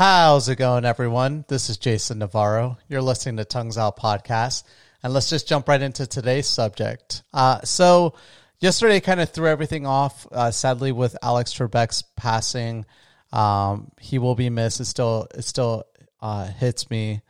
How's 0.00 0.48
it 0.48 0.56
going, 0.56 0.86
everyone? 0.86 1.44
This 1.48 1.68
is 1.68 1.76
Jason 1.76 2.20
Navarro. 2.20 2.78
You're 2.88 3.02
listening 3.02 3.36
to 3.36 3.44
Tongues 3.44 3.76
Out 3.76 3.98
Podcast, 3.98 4.64
and 5.02 5.12
let's 5.12 5.28
just 5.28 5.46
jump 5.46 5.68
right 5.68 5.82
into 5.82 6.06
today's 6.06 6.46
subject. 6.46 7.22
Uh, 7.34 7.60
so, 7.64 8.14
yesterday 8.60 9.00
kind 9.00 9.20
of 9.20 9.28
threw 9.28 9.46
everything 9.46 9.84
off, 9.84 10.26
uh, 10.32 10.52
sadly, 10.52 10.90
with 10.90 11.18
Alex 11.22 11.52
Trebek's 11.52 12.00
passing. 12.16 12.86
Um, 13.30 13.92
he 14.00 14.18
will 14.18 14.34
be 14.34 14.48
missed. 14.48 14.80
It 14.80 14.86
still, 14.86 15.26
it 15.34 15.42
still 15.42 15.84
uh, 16.22 16.46
hits 16.46 16.88
me, 16.88 17.20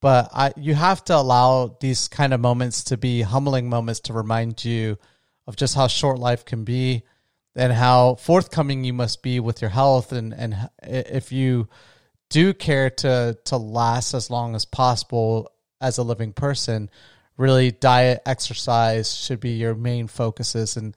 but 0.00 0.30
I, 0.32 0.54
you 0.56 0.72
have 0.72 1.04
to 1.04 1.16
allow 1.16 1.76
these 1.80 2.08
kind 2.08 2.32
of 2.32 2.40
moments 2.40 2.84
to 2.84 2.96
be 2.96 3.20
humbling 3.20 3.68
moments 3.68 4.00
to 4.00 4.14
remind 4.14 4.64
you 4.64 4.96
of 5.46 5.56
just 5.56 5.74
how 5.74 5.86
short 5.86 6.18
life 6.18 6.46
can 6.46 6.64
be, 6.64 7.02
and 7.54 7.74
how 7.74 8.14
forthcoming 8.14 8.84
you 8.84 8.94
must 8.94 9.22
be 9.22 9.38
with 9.38 9.60
your 9.60 9.68
health, 9.68 10.12
and 10.12 10.32
and 10.32 10.70
if 10.82 11.30
you 11.30 11.68
do 12.28 12.52
care 12.52 12.90
to 12.90 13.38
to 13.44 13.56
last 13.56 14.14
as 14.14 14.30
long 14.30 14.54
as 14.54 14.64
possible 14.64 15.50
as 15.80 15.98
a 15.98 16.02
living 16.02 16.32
person, 16.32 16.90
really 17.36 17.70
diet, 17.70 18.22
exercise 18.26 19.14
should 19.14 19.40
be 19.40 19.50
your 19.50 19.74
main 19.74 20.06
focuses 20.06 20.76
and 20.76 20.96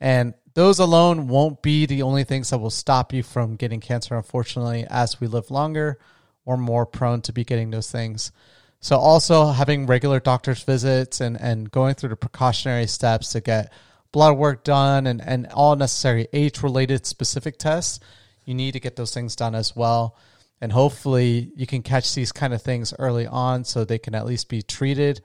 and 0.00 0.34
those 0.54 0.78
alone 0.80 1.28
won't 1.28 1.62
be 1.62 1.86
the 1.86 2.02
only 2.02 2.24
things 2.24 2.50
that 2.50 2.58
will 2.58 2.70
stop 2.70 3.12
you 3.12 3.22
from 3.22 3.56
getting 3.56 3.80
cancer 3.80 4.16
unfortunately 4.16 4.86
as 4.88 5.20
we 5.20 5.26
live 5.26 5.50
longer 5.50 5.98
we're 6.44 6.56
more 6.56 6.86
prone 6.86 7.20
to 7.22 7.32
be 7.32 7.44
getting 7.44 7.70
those 7.70 7.90
things. 7.90 8.32
So 8.80 8.96
also 8.96 9.46
having 9.46 9.86
regular 9.86 10.20
doctor's 10.20 10.62
visits 10.62 11.20
and, 11.20 11.38
and 11.40 11.70
going 11.70 11.94
through 11.94 12.08
the 12.10 12.16
precautionary 12.16 12.86
steps 12.86 13.32
to 13.32 13.40
get 13.40 13.72
blood 14.10 14.36
work 14.36 14.64
done 14.64 15.06
and, 15.06 15.20
and 15.20 15.46
all 15.48 15.76
necessary 15.76 16.26
age 16.32 16.62
related 16.62 17.06
specific 17.06 17.58
tests, 17.58 18.00
you 18.44 18.54
need 18.54 18.72
to 18.72 18.80
get 18.80 18.96
those 18.96 19.12
things 19.12 19.36
done 19.36 19.54
as 19.54 19.76
well 19.76 20.16
and 20.60 20.72
hopefully 20.72 21.52
you 21.56 21.66
can 21.66 21.82
catch 21.82 22.14
these 22.14 22.32
kind 22.32 22.52
of 22.52 22.62
things 22.62 22.92
early 22.98 23.26
on 23.26 23.64
so 23.64 23.84
they 23.84 23.98
can 23.98 24.14
at 24.14 24.26
least 24.26 24.48
be 24.48 24.62
treated 24.62 25.20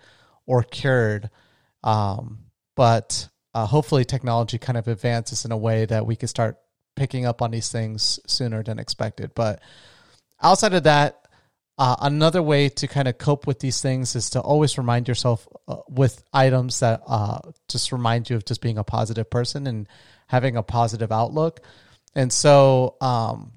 or 0.45 0.64
cured. 0.64 1.30
Um, 1.83 2.39
but 2.75 3.28
uh, 3.53 3.66
hopefully 3.66 4.06
technology 4.06 4.58
kind 4.58 4.78
of 4.78 4.88
advances 4.88 5.45
in 5.45 5.52
a 5.52 5.58
way 5.58 5.86
that 5.86 6.06
we 6.06 6.16
can 6.16 6.28
start 6.28 6.58
picking 6.95 7.25
up 7.25 7.41
on 7.41 7.52
these 7.52 7.69
things 7.69 8.19
sooner 8.28 8.63
than 8.63 8.80
expected. 8.80 9.31
But 9.36 9.61
outside 10.41 10.73
of 10.73 10.83
that 10.83 11.25
uh, 11.78 11.95
another 12.02 12.41
way 12.41 12.69
to 12.69 12.88
kind 12.88 13.08
of 13.08 13.17
cope 13.17 13.45
with 13.45 13.59
these 13.59 13.81
things 13.81 14.16
is 14.16 14.30
to 14.30 14.39
always 14.39 14.78
remind 14.78 15.08
yourself 15.08 15.45
uh, 15.67 15.78
with 15.89 16.23
items 16.33 16.80
that 16.80 17.02
uh, 17.06 17.39
just 17.67 17.91
remind 17.91 18.30
you 18.30 18.38
of 18.38 18.45
just 18.45 18.61
being 18.61 18.78
a 18.78 18.83
positive 18.83 19.30
person 19.30 19.67
and 19.67 19.88
having 20.28 20.56
a 20.56 20.63
positive 20.63 21.11
outlook. 21.11 21.59
And 22.16 22.31
so 22.31 22.95
um, 23.02 23.52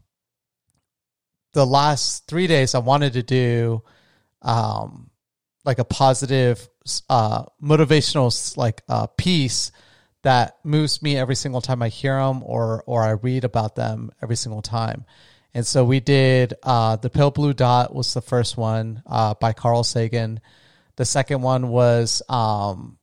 the 1.52 1.66
last 1.66 2.26
three 2.26 2.46
days 2.46 2.74
I 2.74 2.78
wanted 2.78 3.14
to 3.14 3.22
do 3.22 3.82
um, 4.42 5.10
like 5.64 5.78
a 5.78 5.84
positive 5.84 6.68
uh, 7.08 7.44
motivational 7.62 8.56
like 8.56 8.82
uh, 8.88 9.06
piece 9.06 9.72
that 10.22 10.58
moves 10.64 11.02
me 11.02 11.16
every 11.16 11.36
single 11.36 11.60
time 11.60 11.82
I 11.82 11.88
hear 11.88 12.16
them 12.18 12.42
or 12.44 12.82
or 12.86 13.02
I 13.02 13.10
read 13.10 13.44
about 13.44 13.76
them 13.76 14.10
every 14.22 14.36
single 14.36 14.62
time. 14.62 15.04
And 15.54 15.66
so 15.66 15.84
we 15.84 16.00
did 16.00 16.54
uh, 16.62 16.96
the 16.96 17.10
pale 17.10 17.30
blue 17.30 17.54
dot 17.54 17.94
was 17.94 18.14
the 18.14 18.20
first 18.20 18.56
one 18.56 19.02
uh, 19.06 19.34
by 19.34 19.52
Carl 19.52 19.84
Sagan. 19.84 20.40
The 20.96 21.04
second 21.04 21.42
one 21.42 21.68
was 21.68 22.22
um, 22.28 22.98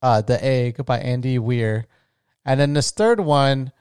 uh, 0.00 0.22
the 0.22 0.42
egg 0.42 0.84
by 0.86 0.98
Andy 0.98 1.38
Weir, 1.38 1.86
and 2.44 2.58
then 2.58 2.72
this 2.72 2.90
third 2.90 3.20
one, 3.20 3.72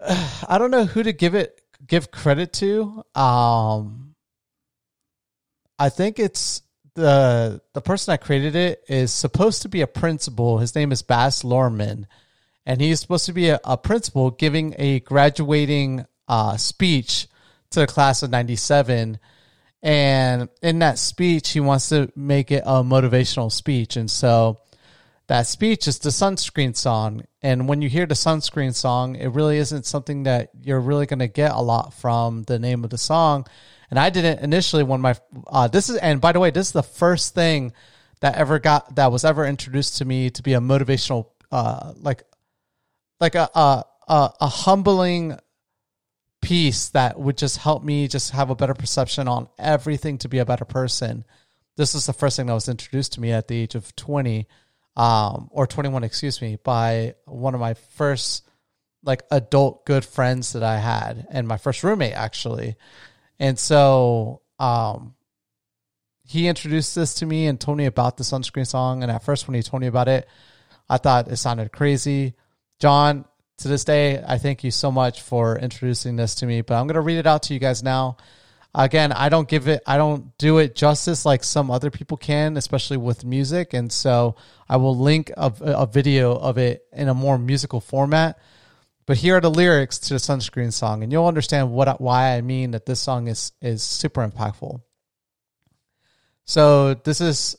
I 0.00 0.58
don't 0.58 0.70
know 0.70 0.84
who 0.84 1.02
to 1.02 1.12
give 1.12 1.34
it 1.34 1.60
give 1.86 2.10
credit 2.10 2.52
to. 2.54 3.04
Um, 3.14 4.14
I 5.78 5.88
think 5.88 6.18
it's 6.18 6.62
the 6.94 7.60
the 7.72 7.80
person 7.80 8.12
that 8.12 8.20
created 8.20 8.54
it 8.54 8.84
is 8.88 9.12
supposed 9.12 9.62
to 9.62 9.68
be 9.68 9.80
a 9.80 9.86
principal. 9.86 10.58
His 10.58 10.74
name 10.74 10.92
is 10.92 11.02
Baz 11.02 11.42
Luhrmann, 11.42 12.06
and 12.64 12.80
he's 12.80 13.00
supposed 13.00 13.26
to 13.26 13.32
be 13.32 13.48
a, 13.48 13.60
a 13.64 13.76
principal 13.76 14.30
giving 14.30 14.74
a 14.78 15.00
graduating 15.00 16.06
uh, 16.28 16.56
speech 16.56 17.26
to 17.70 17.80
the 17.80 17.86
class 17.86 18.22
of 18.22 18.30
'97. 18.30 19.18
And 19.82 20.48
in 20.62 20.78
that 20.78 20.98
speech, 20.98 21.50
he 21.50 21.60
wants 21.60 21.90
to 21.90 22.10
make 22.16 22.50
it 22.50 22.62
a 22.64 22.82
motivational 22.82 23.52
speech, 23.52 23.96
and 23.96 24.10
so 24.10 24.60
that 25.26 25.46
speech 25.46 25.88
is 25.88 25.98
the 25.98 26.10
sunscreen 26.10 26.76
song. 26.76 27.24
And 27.42 27.68
when 27.68 27.80
you 27.80 27.88
hear 27.88 28.06
the 28.06 28.14
sunscreen 28.14 28.74
song, 28.74 29.16
it 29.16 29.28
really 29.28 29.56
isn't 29.58 29.86
something 29.86 30.24
that 30.24 30.50
you're 30.60 30.80
really 30.80 31.06
going 31.06 31.20
to 31.20 31.28
get 31.28 31.52
a 31.52 31.60
lot 31.60 31.94
from 31.94 32.42
the 32.42 32.58
name 32.58 32.84
of 32.84 32.90
the 32.90 32.98
song. 32.98 33.46
And 33.90 33.98
I 33.98 34.10
didn't 34.10 34.40
initially 34.40 34.82
when 34.82 35.00
my 35.00 35.14
uh, 35.46 35.68
this 35.68 35.88
is 35.88 35.96
and 35.96 36.20
by 36.20 36.32
the 36.32 36.40
way, 36.40 36.50
this 36.50 36.68
is 36.68 36.72
the 36.72 36.82
first 36.82 37.34
thing 37.34 37.72
that 38.20 38.36
ever 38.36 38.58
got 38.58 38.96
that 38.96 39.12
was 39.12 39.24
ever 39.24 39.46
introduced 39.46 39.98
to 39.98 40.04
me 40.04 40.30
to 40.30 40.42
be 40.42 40.54
a 40.54 40.60
motivational 40.60 41.26
uh 41.52 41.92
like 41.96 42.22
like 43.20 43.34
a 43.34 43.48
a 43.54 43.84
a, 44.08 44.30
a 44.40 44.48
humbling 44.48 45.38
piece 46.42 46.88
that 46.90 47.18
would 47.18 47.38
just 47.38 47.58
help 47.58 47.82
me 47.82 48.06
just 48.08 48.32
have 48.32 48.50
a 48.50 48.54
better 48.54 48.74
perception 48.74 49.28
on 49.28 49.48
everything 49.58 50.18
to 50.18 50.28
be 50.28 50.38
a 50.38 50.44
better 50.44 50.64
person. 50.64 51.24
This 51.76 51.94
is 51.94 52.06
the 52.06 52.12
first 52.12 52.36
thing 52.36 52.46
that 52.46 52.54
was 52.54 52.68
introduced 52.68 53.14
to 53.14 53.20
me 53.20 53.32
at 53.32 53.48
the 53.48 53.56
age 53.56 53.74
of 53.74 53.96
20 53.96 54.46
um, 54.96 55.48
or 55.50 55.66
21, 55.66 56.04
excuse 56.04 56.40
me, 56.40 56.56
by 56.62 57.14
one 57.24 57.54
of 57.54 57.60
my 57.60 57.74
first 57.74 58.46
like 59.02 59.22
adult 59.30 59.84
good 59.84 60.04
friends 60.04 60.54
that 60.54 60.62
I 60.62 60.78
had 60.78 61.26
and 61.30 61.46
my 61.46 61.58
first 61.58 61.82
roommate 61.84 62.14
actually. 62.14 62.76
And 63.38 63.58
so, 63.58 64.40
um, 64.58 65.14
he 66.26 66.48
introduced 66.48 66.94
this 66.94 67.14
to 67.14 67.26
me 67.26 67.46
and 67.46 67.60
told 67.60 67.76
me 67.76 67.86
about 67.86 68.16
the 68.16 68.24
sunscreen 68.24 68.66
song. 68.66 69.02
And 69.02 69.12
at 69.12 69.24
first, 69.24 69.46
when 69.46 69.54
he 69.54 69.62
told 69.62 69.82
me 69.82 69.86
about 69.86 70.08
it, 70.08 70.26
I 70.88 70.96
thought 70.96 71.28
it 71.28 71.36
sounded 71.36 71.70
crazy. 71.70 72.34
John, 72.80 73.26
to 73.58 73.68
this 73.68 73.84
day, 73.84 74.22
I 74.26 74.38
thank 74.38 74.64
you 74.64 74.70
so 74.70 74.90
much 74.90 75.20
for 75.20 75.58
introducing 75.58 76.16
this 76.16 76.36
to 76.36 76.46
me. 76.46 76.62
But 76.62 76.74
I'm 76.74 76.86
going 76.86 76.94
to 76.94 77.02
read 77.02 77.18
it 77.18 77.26
out 77.26 77.44
to 77.44 77.54
you 77.54 77.60
guys 77.60 77.82
now. 77.82 78.16
Again, 78.74 79.12
I 79.12 79.28
don't 79.28 79.48
give 79.48 79.68
it, 79.68 79.82
I 79.86 79.96
don't 79.96 80.36
do 80.36 80.58
it 80.58 80.74
justice 80.74 81.24
like 81.24 81.44
some 81.44 81.70
other 81.70 81.90
people 81.90 82.16
can, 82.16 82.56
especially 82.56 82.96
with 82.96 83.24
music. 83.24 83.72
And 83.72 83.92
so 83.92 84.34
I 84.68 84.78
will 84.78 84.98
link 84.98 85.30
a, 85.36 85.52
a 85.60 85.86
video 85.86 86.34
of 86.36 86.58
it 86.58 86.82
in 86.92 87.08
a 87.08 87.14
more 87.14 87.38
musical 87.38 87.80
format. 87.80 88.38
But 89.06 89.18
here 89.18 89.36
are 89.36 89.40
the 89.40 89.50
lyrics 89.50 89.98
to 89.98 90.14
the 90.14 90.20
sunscreen 90.20 90.72
song, 90.72 91.02
and 91.02 91.12
you'll 91.12 91.26
understand 91.26 91.70
what 91.70 92.00
why 92.00 92.36
I 92.36 92.40
mean 92.40 92.70
that 92.70 92.86
this 92.86 93.00
song 93.00 93.28
is 93.28 93.52
is 93.60 93.82
super 93.82 94.26
impactful. 94.26 94.80
So 96.46 96.94
this 96.94 97.20
is 97.20 97.56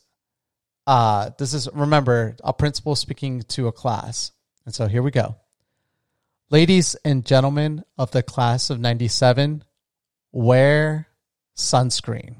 uh 0.87 1.29
this 1.37 1.53
is 1.53 1.69
remember 1.71 2.35
a 2.43 2.51
principal 2.51 2.95
speaking 2.95 3.43
to 3.49 3.67
a 3.67 3.71
class. 3.71 4.31
And 4.65 4.73
so 4.73 4.87
here 4.87 5.03
we 5.03 5.11
go. 5.11 5.35
Ladies 6.49 6.95
and 7.05 7.23
gentlemen 7.23 7.83
of 7.97 8.09
the 8.09 8.23
class 8.23 8.71
of 8.71 8.79
97, 8.79 9.63
wear 10.35 11.07
sunscreen. 11.55 12.35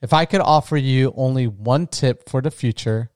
If 0.00 0.12
I 0.12 0.24
could 0.24 0.40
offer 0.40 0.76
you 0.76 1.12
only 1.16 1.48
one 1.48 1.88
tip 1.88 2.28
for 2.28 2.40
the 2.40 2.52
future, 2.52 3.10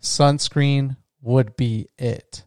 sunscreen 0.00 0.98
would 1.22 1.56
be 1.56 1.88
it. 1.98 2.44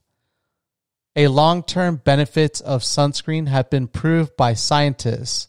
A 1.15 1.27
long 1.27 1.63
term 1.63 1.95
benefits 1.97 2.61
of 2.61 2.83
sunscreen 2.83 3.47
have 3.47 3.71
been 3.71 3.87
proved 3.87 4.37
by 4.37 4.53
scientists, 4.53 5.47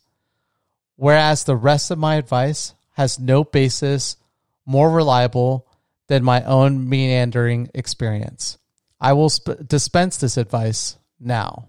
whereas 0.96 1.44
the 1.44 1.56
rest 1.56 1.90
of 1.90 1.98
my 1.98 2.14
advice 2.16 2.74
has 2.92 3.20
no 3.20 3.44
basis 3.44 4.16
more 4.64 4.90
reliable 4.90 5.66
than 6.08 6.24
my 6.24 6.42
own 6.44 6.88
meandering 6.88 7.68
experience. 7.74 8.56
I 8.98 9.12
will 9.12 9.28
sp- 9.28 9.60
dispense 9.66 10.16
this 10.16 10.38
advice 10.38 10.96
now. 11.20 11.68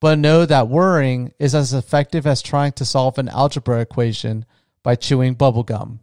but 0.00 0.18
know 0.18 0.44
that 0.44 0.68
worrying 0.68 1.32
is 1.38 1.54
as 1.54 1.72
effective 1.72 2.26
as 2.26 2.42
trying 2.42 2.72
to 2.72 2.84
solve 2.84 3.18
an 3.18 3.28
algebra 3.28 3.80
equation 3.80 4.44
by 4.82 4.94
chewing 4.94 5.34
bubblegum. 5.34 6.00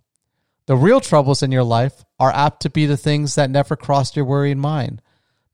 The 0.66 0.75
real 0.75 1.01
troubles 1.01 1.44
in 1.44 1.51
your 1.51 1.63
life 1.63 2.04
are 2.19 2.31
apt 2.31 2.62
to 2.62 2.69
be 2.69 2.86
the 2.86 2.98
things 2.98 3.36
that 3.36 3.50
never 3.50 3.75
crossed 3.75 4.16
your 4.16 4.25
worried 4.25 4.57
mind, 4.57 5.01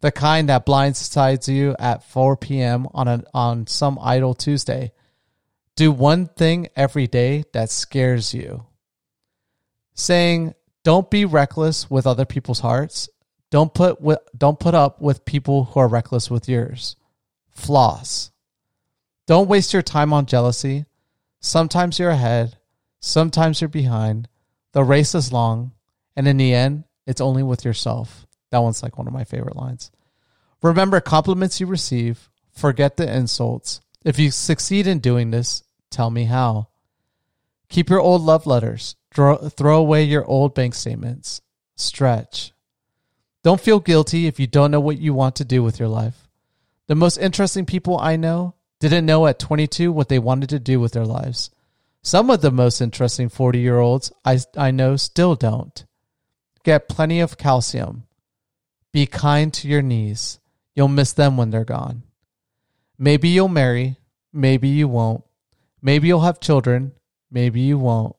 the 0.01 0.11
kind 0.11 0.49
that 0.49 0.65
blindsides 0.65 1.47
you 1.47 1.75
at 1.79 2.03
4 2.03 2.37
p.m. 2.37 2.87
on, 2.93 3.07
a, 3.07 3.23
on 3.33 3.67
some 3.67 3.97
idle 4.01 4.33
Tuesday. 4.33 4.91
Do 5.75 5.91
one 5.91 6.27
thing 6.27 6.67
every 6.75 7.07
day 7.07 7.43
that 7.53 7.71
scares 7.71 8.33
you. 8.33 8.65
Saying, 9.95 10.53
don't 10.83 11.09
be 11.09 11.25
reckless 11.25 11.89
with 11.89 12.07
other 12.07 12.25
people's 12.25 12.59
hearts. 12.59 13.09
Don't 13.49 13.73
put 13.73 13.99
with, 13.99 14.19
don't 14.37 14.59
put 14.59 14.75
up 14.75 15.01
with 15.01 15.25
people 15.25 15.65
who 15.65 15.79
are 15.79 15.87
reckless 15.87 16.29
with 16.29 16.47
yours. 16.47 16.95
Floss. 17.59 18.31
Don't 19.27 19.49
waste 19.49 19.73
your 19.73 19.81
time 19.81 20.11
on 20.13 20.25
jealousy. 20.25 20.85
Sometimes 21.39 21.99
you're 21.99 22.09
ahead, 22.09 22.57
sometimes 22.99 23.61
you're 23.61 23.67
behind. 23.67 24.27
The 24.71 24.83
race 24.83 25.13
is 25.13 25.33
long, 25.33 25.73
and 26.15 26.27
in 26.27 26.37
the 26.37 26.53
end, 26.53 26.85
it's 27.05 27.21
only 27.21 27.43
with 27.43 27.65
yourself. 27.65 28.25
That 28.51 28.59
one's 28.59 28.81
like 28.81 28.97
one 28.97 29.07
of 29.07 29.13
my 29.13 29.23
favorite 29.23 29.55
lines. 29.55 29.91
Remember 30.61 30.99
compliments 30.99 31.59
you 31.59 31.67
receive, 31.67 32.29
forget 32.51 32.97
the 32.97 33.13
insults. 33.13 33.81
If 34.03 34.17
you 34.17 34.31
succeed 34.31 34.87
in 34.87 34.99
doing 34.99 35.31
this, 35.31 35.63
tell 35.91 36.09
me 36.09 36.25
how. 36.25 36.69
Keep 37.69 37.89
your 37.89 38.01
old 38.01 38.21
love 38.21 38.47
letters. 38.47 38.95
Throw, 39.13 39.35
throw 39.35 39.77
away 39.77 40.03
your 40.03 40.25
old 40.25 40.55
bank 40.55 40.73
statements. 40.73 41.41
Stretch. 41.75 42.51
Don't 43.43 43.61
feel 43.61 43.79
guilty 43.79 44.27
if 44.27 44.39
you 44.39 44.47
don't 44.47 44.71
know 44.71 44.79
what 44.79 44.97
you 44.97 45.13
want 45.13 45.35
to 45.35 45.45
do 45.45 45.61
with 45.61 45.79
your 45.79 45.89
life. 45.89 46.28
The 46.89 46.95
most 46.95 47.19
interesting 47.19 47.67
people 47.67 47.99
I 47.99 48.15
know 48.15 48.55
didn't 48.79 49.05
know 49.05 49.27
at 49.27 49.37
22 49.37 49.91
what 49.91 50.09
they 50.09 50.17
wanted 50.17 50.49
to 50.49 50.59
do 50.59 50.79
with 50.79 50.93
their 50.93 51.05
lives. 51.05 51.51
Some 52.01 52.31
of 52.31 52.41
the 52.41 52.49
most 52.49 52.81
interesting 52.81 53.29
40 53.29 53.59
year 53.59 53.77
olds 53.77 54.11
I, 54.25 54.39
I 54.57 54.71
know 54.71 54.95
still 54.95 55.35
don't. 55.35 55.85
Get 56.63 56.89
plenty 56.89 57.19
of 57.19 57.37
calcium. 57.37 58.07
Be 58.91 59.05
kind 59.05 59.53
to 59.53 59.67
your 59.67 59.83
knees. 59.83 60.39
You'll 60.73 60.87
miss 60.87 61.13
them 61.13 61.37
when 61.37 61.51
they're 61.51 61.63
gone. 61.63 62.05
Maybe 62.97 63.29
you'll 63.29 63.49
marry. 63.49 63.97
Maybe 64.33 64.69
you 64.69 64.87
won't. 64.87 65.23
Maybe 65.83 66.07
you'll 66.07 66.21
have 66.21 66.39
children. 66.39 66.93
Maybe 67.29 67.61
you 67.61 67.77
won't. 67.77 68.15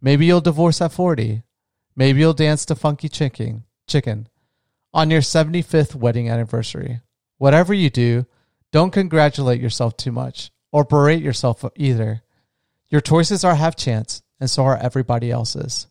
Maybe 0.00 0.24
you'll 0.24 0.40
divorce 0.40 0.80
at 0.80 0.92
40. 0.92 1.42
Maybe 1.94 2.20
you'll 2.20 2.32
dance 2.32 2.64
to 2.64 2.74
funky 2.74 3.10
chicken, 3.10 3.64
chicken 3.86 4.30
on 4.94 5.10
your 5.10 5.20
75th 5.20 5.94
wedding 5.94 6.30
anniversary. 6.30 7.02
Whatever 7.38 7.72
you 7.72 7.88
do, 7.88 8.26
don't 8.72 8.92
congratulate 8.92 9.60
yourself 9.60 9.96
too 9.96 10.12
much 10.12 10.50
or 10.70 10.84
berate 10.84 11.22
yourself 11.22 11.64
either. 11.76 12.22
Your 12.88 13.00
choices 13.00 13.44
are 13.44 13.54
half 13.54 13.76
chance, 13.76 14.22
and 14.40 14.50
so 14.50 14.64
are 14.64 14.76
everybody 14.76 15.30
else's. 15.30 15.86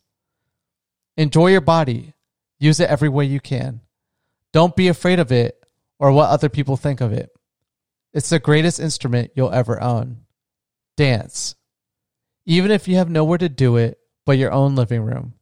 Enjoy 1.16 1.48
your 1.48 1.62
body. 1.62 2.14
Use 2.60 2.80
it 2.80 2.90
every 2.90 3.10
way 3.10 3.26
you 3.26 3.40
can. 3.40 3.82
Don't 4.52 4.76
be 4.76 4.88
afraid 4.88 5.20
of 5.20 5.32
it 5.32 5.64
or 6.00 6.12
what 6.12 6.30
other 6.30 6.50
people 6.50 6.78
think 6.78 7.02
of 7.02 7.12
it. 7.12 7.30
It's 8.14 8.30
the 8.30 8.40
greatest 8.40 8.80
instrument 8.80 9.32
you'll 9.36 9.52
ever 9.52 9.82
own. 9.82 10.22
Dance. 10.96 11.56
Even 12.46 12.72
if 12.72 12.88
you 12.88 12.96
have 12.96 13.10
nowhere 13.10 13.38
to 13.38 13.50
do 13.50 13.78
it 13.78 14.00
but 14.26 14.38
your 14.38 14.52
own 14.52 14.76
living 14.76 15.02
room. 15.02 15.34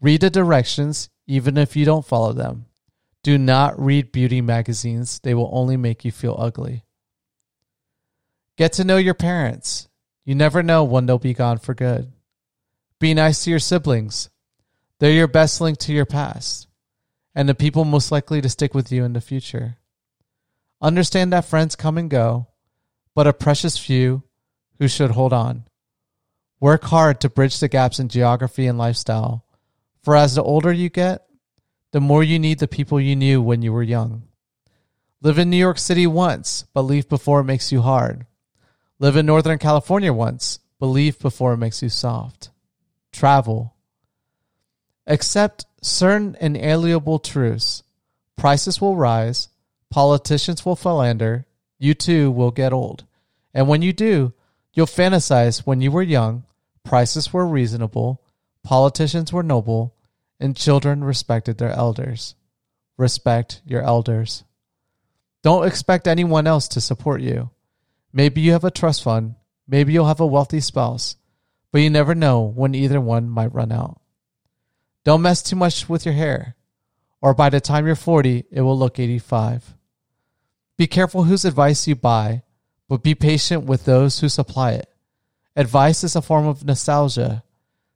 Read 0.00 0.20
the 0.20 0.30
directions 0.30 1.10
even 1.26 1.56
if 1.56 1.76
you 1.76 1.84
don't 1.84 2.06
follow 2.06 2.32
them. 2.32 2.66
Do 3.22 3.38
not 3.38 3.80
read 3.80 4.12
beauty 4.12 4.40
magazines, 4.40 5.20
they 5.20 5.34
will 5.34 5.50
only 5.52 5.76
make 5.76 6.04
you 6.04 6.10
feel 6.10 6.36
ugly. 6.38 6.84
Get 8.56 8.74
to 8.74 8.84
know 8.84 8.96
your 8.96 9.14
parents. 9.14 9.88
You 10.24 10.34
never 10.34 10.62
know 10.62 10.84
when 10.84 11.06
they'll 11.06 11.18
be 11.18 11.34
gone 11.34 11.58
for 11.58 11.74
good. 11.74 12.12
Be 12.98 13.14
nice 13.14 13.44
to 13.44 13.50
your 13.50 13.58
siblings. 13.58 14.30
They're 14.98 15.10
your 15.10 15.28
best 15.28 15.60
link 15.60 15.78
to 15.78 15.92
your 15.92 16.06
past 16.06 16.68
and 17.34 17.48
the 17.48 17.54
people 17.54 17.84
most 17.84 18.12
likely 18.12 18.40
to 18.40 18.48
stick 18.48 18.74
with 18.74 18.92
you 18.92 19.04
in 19.04 19.12
the 19.12 19.20
future. 19.20 19.78
Understand 20.80 21.32
that 21.32 21.44
friends 21.44 21.76
come 21.76 21.96
and 21.96 22.10
go, 22.10 22.48
but 23.14 23.26
a 23.26 23.32
precious 23.32 23.78
few 23.78 24.22
who 24.78 24.88
should 24.88 25.12
hold 25.12 25.32
on. 25.32 25.64
Work 26.60 26.84
hard 26.84 27.20
to 27.20 27.30
bridge 27.30 27.58
the 27.58 27.68
gaps 27.68 27.98
in 27.98 28.08
geography 28.08 28.66
and 28.66 28.78
lifestyle, 28.78 29.44
for 30.02 30.16
as 30.16 30.34
the 30.34 30.42
older 30.42 30.72
you 30.72 30.88
get, 30.88 31.26
the 31.92 32.00
more 32.00 32.24
you 32.24 32.38
need 32.38 32.58
the 32.58 32.66
people 32.66 33.00
you 33.00 33.14
knew 33.14 33.40
when 33.40 33.62
you 33.62 33.72
were 33.72 33.82
young. 33.82 34.22
Live 35.20 35.38
in 35.38 35.50
New 35.50 35.56
York 35.56 35.78
City 35.78 36.06
once, 36.06 36.64
but 36.74 36.82
leave 36.82 37.08
before 37.08 37.40
it 37.40 37.44
makes 37.44 37.70
you 37.70 37.82
hard. 37.82 38.26
Live 38.98 39.16
in 39.16 39.26
Northern 39.26 39.58
California 39.58 40.12
once, 40.12 40.58
but 40.80 40.86
leave 40.86 41.18
before 41.18 41.52
it 41.52 41.58
makes 41.58 41.82
you 41.82 41.88
soft. 41.88 42.50
Travel. 43.12 43.74
Accept 45.06 45.66
certain 45.82 46.36
inalienable 46.40 47.18
truths. 47.18 47.82
Prices 48.36 48.80
will 48.80 48.96
rise, 48.96 49.48
politicians 49.90 50.64
will 50.64 50.76
philander, 50.76 51.46
you 51.78 51.94
too 51.94 52.30
will 52.30 52.50
get 52.50 52.72
old. 52.72 53.04
And 53.52 53.68
when 53.68 53.82
you 53.82 53.92
do, 53.92 54.32
you'll 54.72 54.86
fantasize 54.86 55.66
when 55.66 55.80
you 55.80 55.90
were 55.90 56.02
young, 56.02 56.44
prices 56.84 57.32
were 57.32 57.46
reasonable, 57.46 58.22
politicians 58.64 59.32
were 59.32 59.42
noble, 59.42 59.94
and 60.42 60.56
children 60.56 61.04
respected 61.04 61.56
their 61.56 61.70
elders. 61.70 62.34
Respect 62.98 63.62
your 63.64 63.82
elders. 63.82 64.44
Don't 65.42 65.66
expect 65.66 66.06
anyone 66.06 66.46
else 66.46 66.68
to 66.68 66.80
support 66.80 67.20
you. 67.20 67.50
Maybe 68.12 68.40
you 68.40 68.52
have 68.52 68.64
a 68.64 68.70
trust 68.70 69.02
fund, 69.02 69.36
maybe 69.66 69.92
you'll 69.92 70.06
have 70.06 70.20
a 70.20 70.26
wealthy 70.26 70.60
spouse, 70.60 71.16
but 71.70 71.80
you 71.80 71.88
never 71.88 72.14
know 72.14 72.42
when 72.42 72.74
either 72.74 73.00
one 73.00 73.28
might 73.28 73.54
run 73.54 73.72
out. 73.72 74.00
Don't 75.04 75.22
mess 75.22 75.42
too 75.42 75.56
much 75.56 75.88
with 75.88 76.04
your 76.04 76.14
hair, 76.14 76.56
or 77.20 77.34
by 77.34 77.48
the 77.48 77.60
time 77.60 77.86
you're 77.86 77.96
40, 77.96 78.44
it 78.50 78.60
will 78.60 78.78
look 78.78 78.98
85. 78.98 79.74
Be 80.76 80.86
careful 80.86 81.24
whose 81.24 81.44
advice 81.44 81.86
you 81.86 81.94
buy, 81.94 82.42
but 82.88 83.02
be 83.02 83.14
patient 83.14 83.64
with 83.64 83.84
those 83.84 84.20
who 84.20 84.28
supply 84.28 84.72
it. 84.72 84.88
Advice 85.54 86.02
is 86.02 86.16
a 86.16 86.22
form 86.22 86.46
of 86.46 86.64
nostalgia 86.64 87.42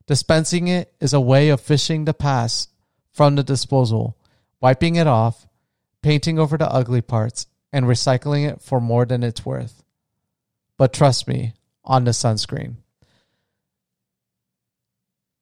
Dispensing 0.07 0.69
it 0.69 0.95
is 1.01 1.13
a 1.13 1.21
way 1.21 1.49
of 1.49 1.61
fishing 1.61 2.05
the 2.05 2.15
past 2.15 2.71
from 3.13 3.35
the 3.35 3.43
disposal, 3.43 4.17
wiping 4.61 4.97
it 4.97 5.07
off, 5.07 5.47
painting 6.03 6.39
over 6.39 6.57
the 6.57 6.71
ugly 6.71 7.03
parts, 7.03 7.47
and 7.73 7.87
recycling 7.87 8.49
it 8.49 8.63
for 8.63 8.81
more 8.81 9.05
than 9.05 9.25
it's 9.25 9.45
worth. 9.45 9.83
But 10.77 10.93
trust 10.93 11.27
me 11.27 11.55
on 11.85 12.05
the 12.05 12.13
sunscreen. 12.13 12.77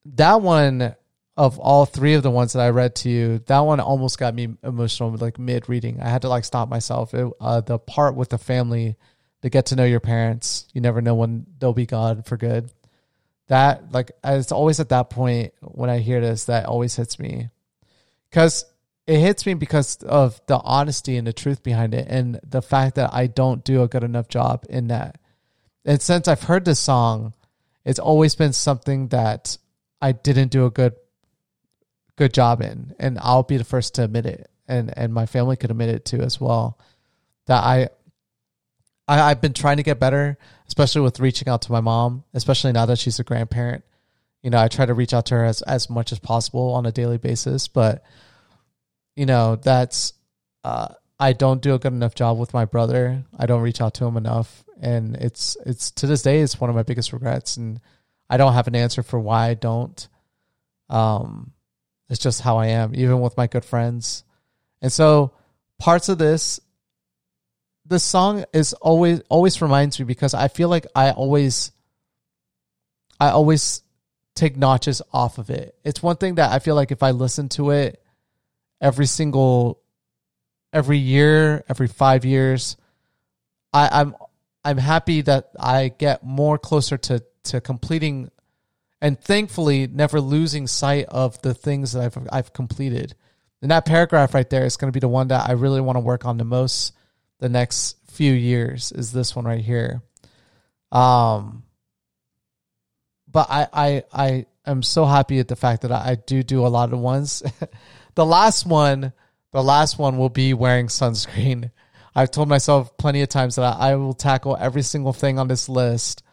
That 0.05 0.41
one 0.41 0.95
of 1.37 1.59
all 1.59 1.85
three 1.85 2.13
of 2.13 2.23
the 2.23 2.31
ones 2.31 2.53
that 2.53 2.61
I 2.61 2.69
read 2.69 2.95
to 2.95 3.09
you, 3.09 3.39
that 3.45 3.59
one 3.59 3.79
almost 3.79 4.17
got 4.17 4.33
me 4.33 4.55
emotional 4.63 5.11
like 5.17 5.37
mid 5.37 5.69
reading. 5.69 5.99
I 6.01 6.09
had 6.09 6.23
to 6.23 6.29
like 6.29 6.45
stop 6.45 6.69
myself. 6.69 7.13
It, 7.13 7.31
uh, 7.39 7.61
the 7.61 7.77
part 7.77 8.15
with 8.15 8.29
the 8.29 8.37
family 8.37 8.95
to 9.41 9.49
get 9.49 9.67
to 9.67 9.75
know 9.75 9.85
your 9.85 9.99
parents, 9.99 10.65
you 10.73 10.81
never 10.81 11.01
know 11.01 11.13
when 11.13 11.45
they'll 11.59 11.73
be 11.73 11.85
gone 11.85 12.23
for 12.23 12.37
good 12.37 12.71
that 13.47 13.91
like 13.91 14.11
it's 14.23 14.51
always 14.51 14.79
at 14.79 14.89
that 14.89 15.09
point 15.09 15.53
when 15.61 15.89
I 15.89 15.99
hear 15.99 16.21
this 16.21 16.45
that 16.45 16.65
always 16.65 16.95
hits 16.95 17.19
me. 17.19 17.49
Because 18.29 18.65
it 19.07 19.19
hits 19.19 19.45
me 19.45 19.53
because 19.53 19.97
of 19.97 20.41
the 20.47 20.57
honesty 20.57 21.15
and 21.17 21.27
the 21.27 21.33
truth 21.33 21.61
behind 21.61 21.93
it 21.93 22.07
and 22.09 22.39
the 22.43 22.61
fact 22.61 22.95
that 22.95 23.13
I 23.13 23.27
don't 23.27 23.63
do 23.63 23.83
a 23.83 23.87
good 23.87 24.03
enough 24.03 24.27
job 24.27 24.65
in 24.69 24.87
that. 24.87 25.19
And 25.85 26.01
since 26.01 26.27
I've 26.27 26.43
heard 26.43 26.65
this 26.65 26.79
song, 26.79 27.33
it's 27.83 27.99
always 27.99 28.35
been 28.35 28.53
something 28.53 29.09
that 29.09 29.57
I 30.01 30.11
didn't 30.11 30.49
do 30.51 30.65
a 30.65 30.71
good 30.71 30.95
good 32.15 32.33
job 32.33 32.61
in. 32.61 32.95
And 32.99 33.19
I'll 33.21 33.43
be 33.43 33.57
the 33.57 33.63
first 33.63 33.95
to 33.95 34.03
admit 34.03 34.25
it. 34.25 34.49
And 34.67 34.91
and 34.97 35.13
my 35.13 35.27
family 35.27 35.55
could 35.55 35.69
admit 35.69 35.89
it 35.89 36.05
too 36.05 36.21
as 36.21 36.41
well 36.41 36.79
that 37.45 37.63
I 37.63 37.89
I, 39.07 39.21
I've 39.21 39.41
been 39.41 39.53
trying 39.53 39.77
to 39.77 39.83
get 39.83 39.99
better, 39.99 40.37
especially 40.67 41.01
with 41.01 41.19
reaching 41.19 41.47
out 41.47 41.63
to 41.63 41.71
my 41.71 41.81
mom, 41.81 42.23
especially 42.33 42.71
now 42.71 42.85
that 42.87 42.99
she's 42.99 43.19
a 43.19 43.23
grandparent. 43.23 43.83
You 44.41 44.49
know, 44.49 44.59
I 44.59 44.67
try 44.67 44.85
to 44.85 44.93
reach 44.93 45.13
out 45.13 45.27
to 45.27 45.35
her 45.35 45.45
as, 45.45 45.61
as 45.63 45.89
much 45.89 46.11
as 46.11 46.19
possible 46.19 46.73
on 46.73 46.85
a 46.85 46.91
daily 46.91 47.17
basis, 47.17 47.67
but 47.67 48.03
you 49.15 49.25
know, 49.25 49.55
that's 49.55 50.13
uh, 50.63 50.89
I 51.19 51.33
don't 51.33 51.61
do 51.61 51.73
a 51.73 51.79
good 51.79 51.93
enough 51.93 52.15
job 52.15 52.37
with 52.37 52.53
my 52.53 52.65
brother. 52.65 53.23
I 53.37 53.45
don't 53.45 53.61
reach 53.61 53.81
out 53.81 53.93
to 53.95 54.05
him 54.05 54.17
enough, 54.17 54.63
and 54.79 55.15
it's 55.15 55.57
it's 55.65 55.91
to 55.91 56.07
this 56.07 56.21
day 56.21 56.41
it's 56.41 56.59
one 56.59 56.69
of 56.69 56.75
my 56.75 56.83
biggest 56.83 57.13
regrets, 57.13 57.57
and 57.57 57.79
I 58.29 58.37
don't 58.37 58.53
have 58.53 58.67
an 58.67 58.75
answer 58.75 59.03
for 59.03 59.19
why 59.19 59.47
I 59.49 59.53
don't. 59.53 60.07
Um, 60.89 61.53
it's 62.09 62.19
just 62.19 62.41
how 62.41 62.57
I 62.57 62.67
am, 62.67 62.93
even 62.93 63.21
with 63.21 63.37
my 63.37 63.47
good 63.47 63.65
friends, 63.65 64.23
and 64.81 64.91
so 64.91 65.33
parts 65.79 66.09
of 66.09 66.17
this 66.17 66.59
the 67.85 67.99
song 67.99 68.45
is 68.53 68.73
always 68.73 69.21
always 69.29 69.61
reminds 69.61 69.99
me 69.99 70.05
because 70.05 70.33
I 70.33 70.47
feel 70.47 70.69
like 70.69 70.87
I 70.95 71.11
always 71.11 71.71
I 73.19 73.29
always 73.29 73.83
take 74.35 74.57
notches 74.57 75.01
off 75.13 75.37
of 75.37 75.49
it. 75.49 75.75
It's 75.83 76.03
one 76.03 76.17
thing 76.17 76.35
that 76.35 76.51
I 76.51 76.59
feel 76.59 76.75
like 76.75 76.91
if 76.91 77.03
I 77.03 77.11
listen 77.11 77.49
to 77.49 77.71
it 77.71 78.01
every 78.81 79.05
single 79.05 79.81
every 80.73 80.97
year, 80.97 81.63
every 81.69 81.87
five 81.87 82.25
years, 82.25 82.75
I, 83.71 83.89
I'm 83.91 84.15
I'm 84.63 84.77
happy 84.77 85.21
that 85.21 85.51
I 85.59 85.89
get 85.89 86.23
more 86.23 86.57
closer 86.57 86.97
to 86.97 87.23
to 87.45 87.61
completing 87.61 88.31
and 88.99 89.19
thankfully 89.19 89.87
never 89.87 90.19
losing 90.19 90.65
sight 90.65 91.05
of 91.05 91.39
the 91.43 91.53
things 91.53 91.93
that 91.93 92.03
I've 92.03 92.27
I've 92.31 92.53
completed. 92.53 93.15
And 93.61 93.71
that 93.71 93.85
paragraph 93.85 94.33
right 94.33 94.49
there 94.49 94.65
is 94.65 94.75
going 94.77 94.91
to 94.91 94.95
be 94.95 94.99
the 94.99 95.07
one 95.07 95.29
that 95.29 95.47
I 95.47 95.53
really 95.53 95.81
want 95.81 95.95
to 95.95 96.01
work 96.01 96.25
on 96.25 96.37
the 96.37 96.43
most 96.43 96.93
the 97.39 97.49
next 97.49 97.97
few 98.11 98.33
years 98.33 98.91
is 98.91 99.11
this 99.11 99.35
one 99.35 99.45
right 99.45 99.63
here. 99.63 100.01
Um, 100.91 101.63
but 103.29 103.47
I, 103.49 103.67
I, 103.73 104.03
I 104.13 104.45
am 104.65 104.81
so 104.81 105.05
happy 105.05 105.39
at 105.39 105.47
the 105.47 105.55
fact 105.55 105.81
that 105.81 105.91
I, 105.91 106.11
I 106.11 106.15
do 106.15 106.43
do 106.43 106.65
a 106.65 106.69
lot 106.69 106.93
of 106.93 106.99
ones. 106.99 107.43
the 108.15 108.25
last 108.25 108.65
one, 108.65 109.11
the 109.51 109.63
last 109.63 109.99
one 109.99 110.17
will 110.17 110.29
be 110.29 110.53
wearing 110.53 110.87
sunscreen. 110.87 111.71
I've 112.15 112.31
told 112.31 112.47
myself 112.47 112.95
plenty 112.97 113.21
of 113.21 113.29
times 113.29 113.55
that 113.55 113.63
I, 113.63 113.91
I 113.91 113.95
will 113.95 114.13
tackle 114.13 114.55
every 114.57 114.83
single 114.83 115.11
thing 115.11 115.37
on 115.37 115.49
this 115.49 115.67
list. 115.67 116.23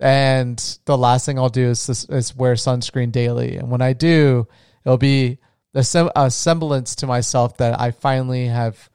And 0.00 0.58
the 0.84 0.98
last 0.98 1.26
thing 1.26 1.38
I'll 1.38 1.48
do 1.48 1.68
is, 1.68 1.86
this, 1.86 2.04
is 2.06 2.34
wear 2.34 2.54
sunscreen 2.54 3.12
daily. 3.12 3.56
And 3.56 3.70
when 3.70 3.82
I 3.82 3.92
do, 3.92 4.48
it'll 4.84 4.98
be 4.98 5.38
a, 5.74 5.84
sem- 5.84 6.10
a 6.16 6.28
semblance 6.28 6.96
to 6.96 7.06
myself 7.06 7.58
that 7.58 7.80
I 7.80 7.92
finally 7.92 8.46
have 8.46 8.90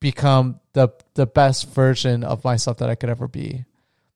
become 0.00 0.60
the 0.72 0.88
the 1.14 1.26
best 1.26 1.68
version 1.68 2.24
of 2.24 2.44
myself 2.44 2.78
that 2.78 2.90
I 2.90 2.94
could 2.94 3.10
ever 3.10 3.28
be. 3.28 3.64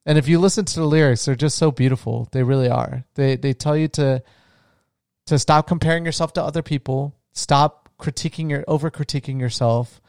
And 0.04 0.18
if 0.18 0.28
you 0.28 0.38
listen 0.38 0.64
to 0.64 0.80
the 0.80 0.86
lyrics, 0.86 1.24
they're 1.24 1.34
just 1.34 1.58
so 1.58 1.70
beautiful. 1.70 2.28
They 2.32 2.42
really 2.42 2.68
are. 2.68 3.04
They 3.14 3.36
they 3.36 3.52
tell 3.52 3.76
you 3.76 3.88
to 3.88 4.22
to 5.26 5.38
stop 5.38 5.66
comparing 5.66 6.04
yourself 6.04 6.32
to 6.34 6.42
other 6.42 6.62
people, 6.62 7.14
stop 7.32 7.88
critiquing 7.98 8.50
your 8.50 8.64
over 8.66 8.90
critiquing 8.90 9.38
yourself. 9.40 10.00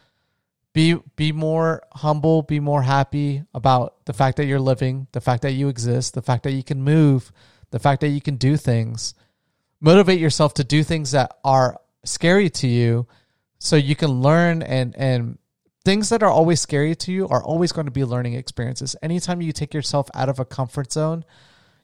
Be 0.73 0.95
be 1.15 1.31
more 1.31 1.83
humble, 1.93 2.41
be 2.41 2.59
more 2.59 2.81
happy 2.81 3.43
about 3.53 4.05
the 4.05 4.13
fact 4.13 4.37
that 4.37 4.45
you're 4.45 4.59
living, 4.59 5.07
the 5.11 5.21
fact 5.21 5.43
that 5.43 5.51
you 5.53 5.67
exist, 5.67 6.15
the 6.15 6.23
fact 6.23 6.43
that 6.43 6.53
you 6.53 6.63
can 6.63 6.81
move, 6.81 7.31
the 7.69 7.79
fact 7.79 8.01
that 8.01 8.09
you 8.09 8.21
can 8.21 8.37
do 8.37 8.57
things. 8.57 9.13
Motivate 9.79 10.19
yourself 10.19 10.55
to 10.55 10.63
do 10.63 10.83
things 10.83 11.11
that 11.11 11.37
are 11.43 11.79
scary 12.05 12.49
to 12.49 12.67
you 12.67 13.07
so 13.59 13.75
you 13.75 13.95
can 13.95 14.21
learn 14.21 14.63
and 14.63 14.95
and 14.97 15.37
things 15.85 16.09
that 16.09 16.23
are 16.23 16.29
always 16.29 16.61
scary 16.61 16.95
to 16.95 17.11
you 17.11 17.27
are 17.27 17.43
always 17.43 17.71
going 17.71 17.85
to 17.85 17.91
be 17.91 18.05
learning 18.05 18.33
experiences. 18.33 18.95
Anytime 19.01 19.41
you 19.41 19.51
take 19.51 19.73
yourself 19.73 20.09
out 20.13 20.29
of 20.29 20.39
a 20.39 20.45
comfort 20.45 20.91
zone, 20.91 21.25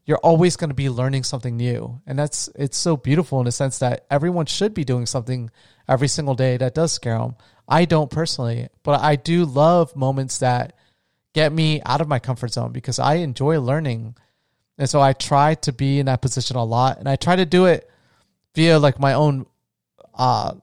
you're 0.06 0.18
always 0.18 0.56
going 0.56 0.70
to 0.70 0.76
be 0.76 0.90
learning 0.90 1.24
something 1.24 1.58
new. 1.58 2.02
And 2.08 2.18
that's 2.18 2.50
it's 2.56 2.78
so 2.78 2.98
beautiful 2.98 3.40
in 3.40 3.46
the 3.46 3.52
sense 3.52 3.80
that 3.80 4.06
everyone 4.10 4.46
should 4.46 4.74
be 4.74 4.84
doing 4.84 5.06
something 5.06 5.52
every 5.88 6.08
single 6.08 6.36
day 6.36 6.58
that 6.58 6.74
does 6.74 6.92
scare 6.92 7.20
them. 7.20 7.36
I 7.68 7.86
don't 7.86 8.10
personally, 8.10 8.70
but 8.84 9.02
I 9.02 9.16
do 9.16 9.46
love 9.46 9.96
moments 9.96 10.40
that 10.40 10.74
get 11.34 11.52
me 11.54 11.82
out 11.86 12.02
of 12.02 12.08
my 12.08 12.20
comfort 12.20 12.54
zone 12.54 12.72
because 12.72 12.98
I 12.98 13.16
enjoy 13.16 13.60
learning. 13.60 14.16
And 14.78 14.90
so 14.90 15.02
I 15.02 15.14
try 15.14 15.56
to 15.56 15.74
be 15.74 16.00
in 16.00 16.08
that 16.08 16.22
position 16.22 16.56
a 16.56 16.64
lot 16.64 17.00
and 17.00 17.08
I 17.08 17.16
try 17.16 17.36
to 17.36 17.46
do 17.46 17.66
it 17.66 17.90
via 18.56 18.80
like 18.80 19.00
my 19.00 19.14
own 19.14 19.46
uh 20.16 20.54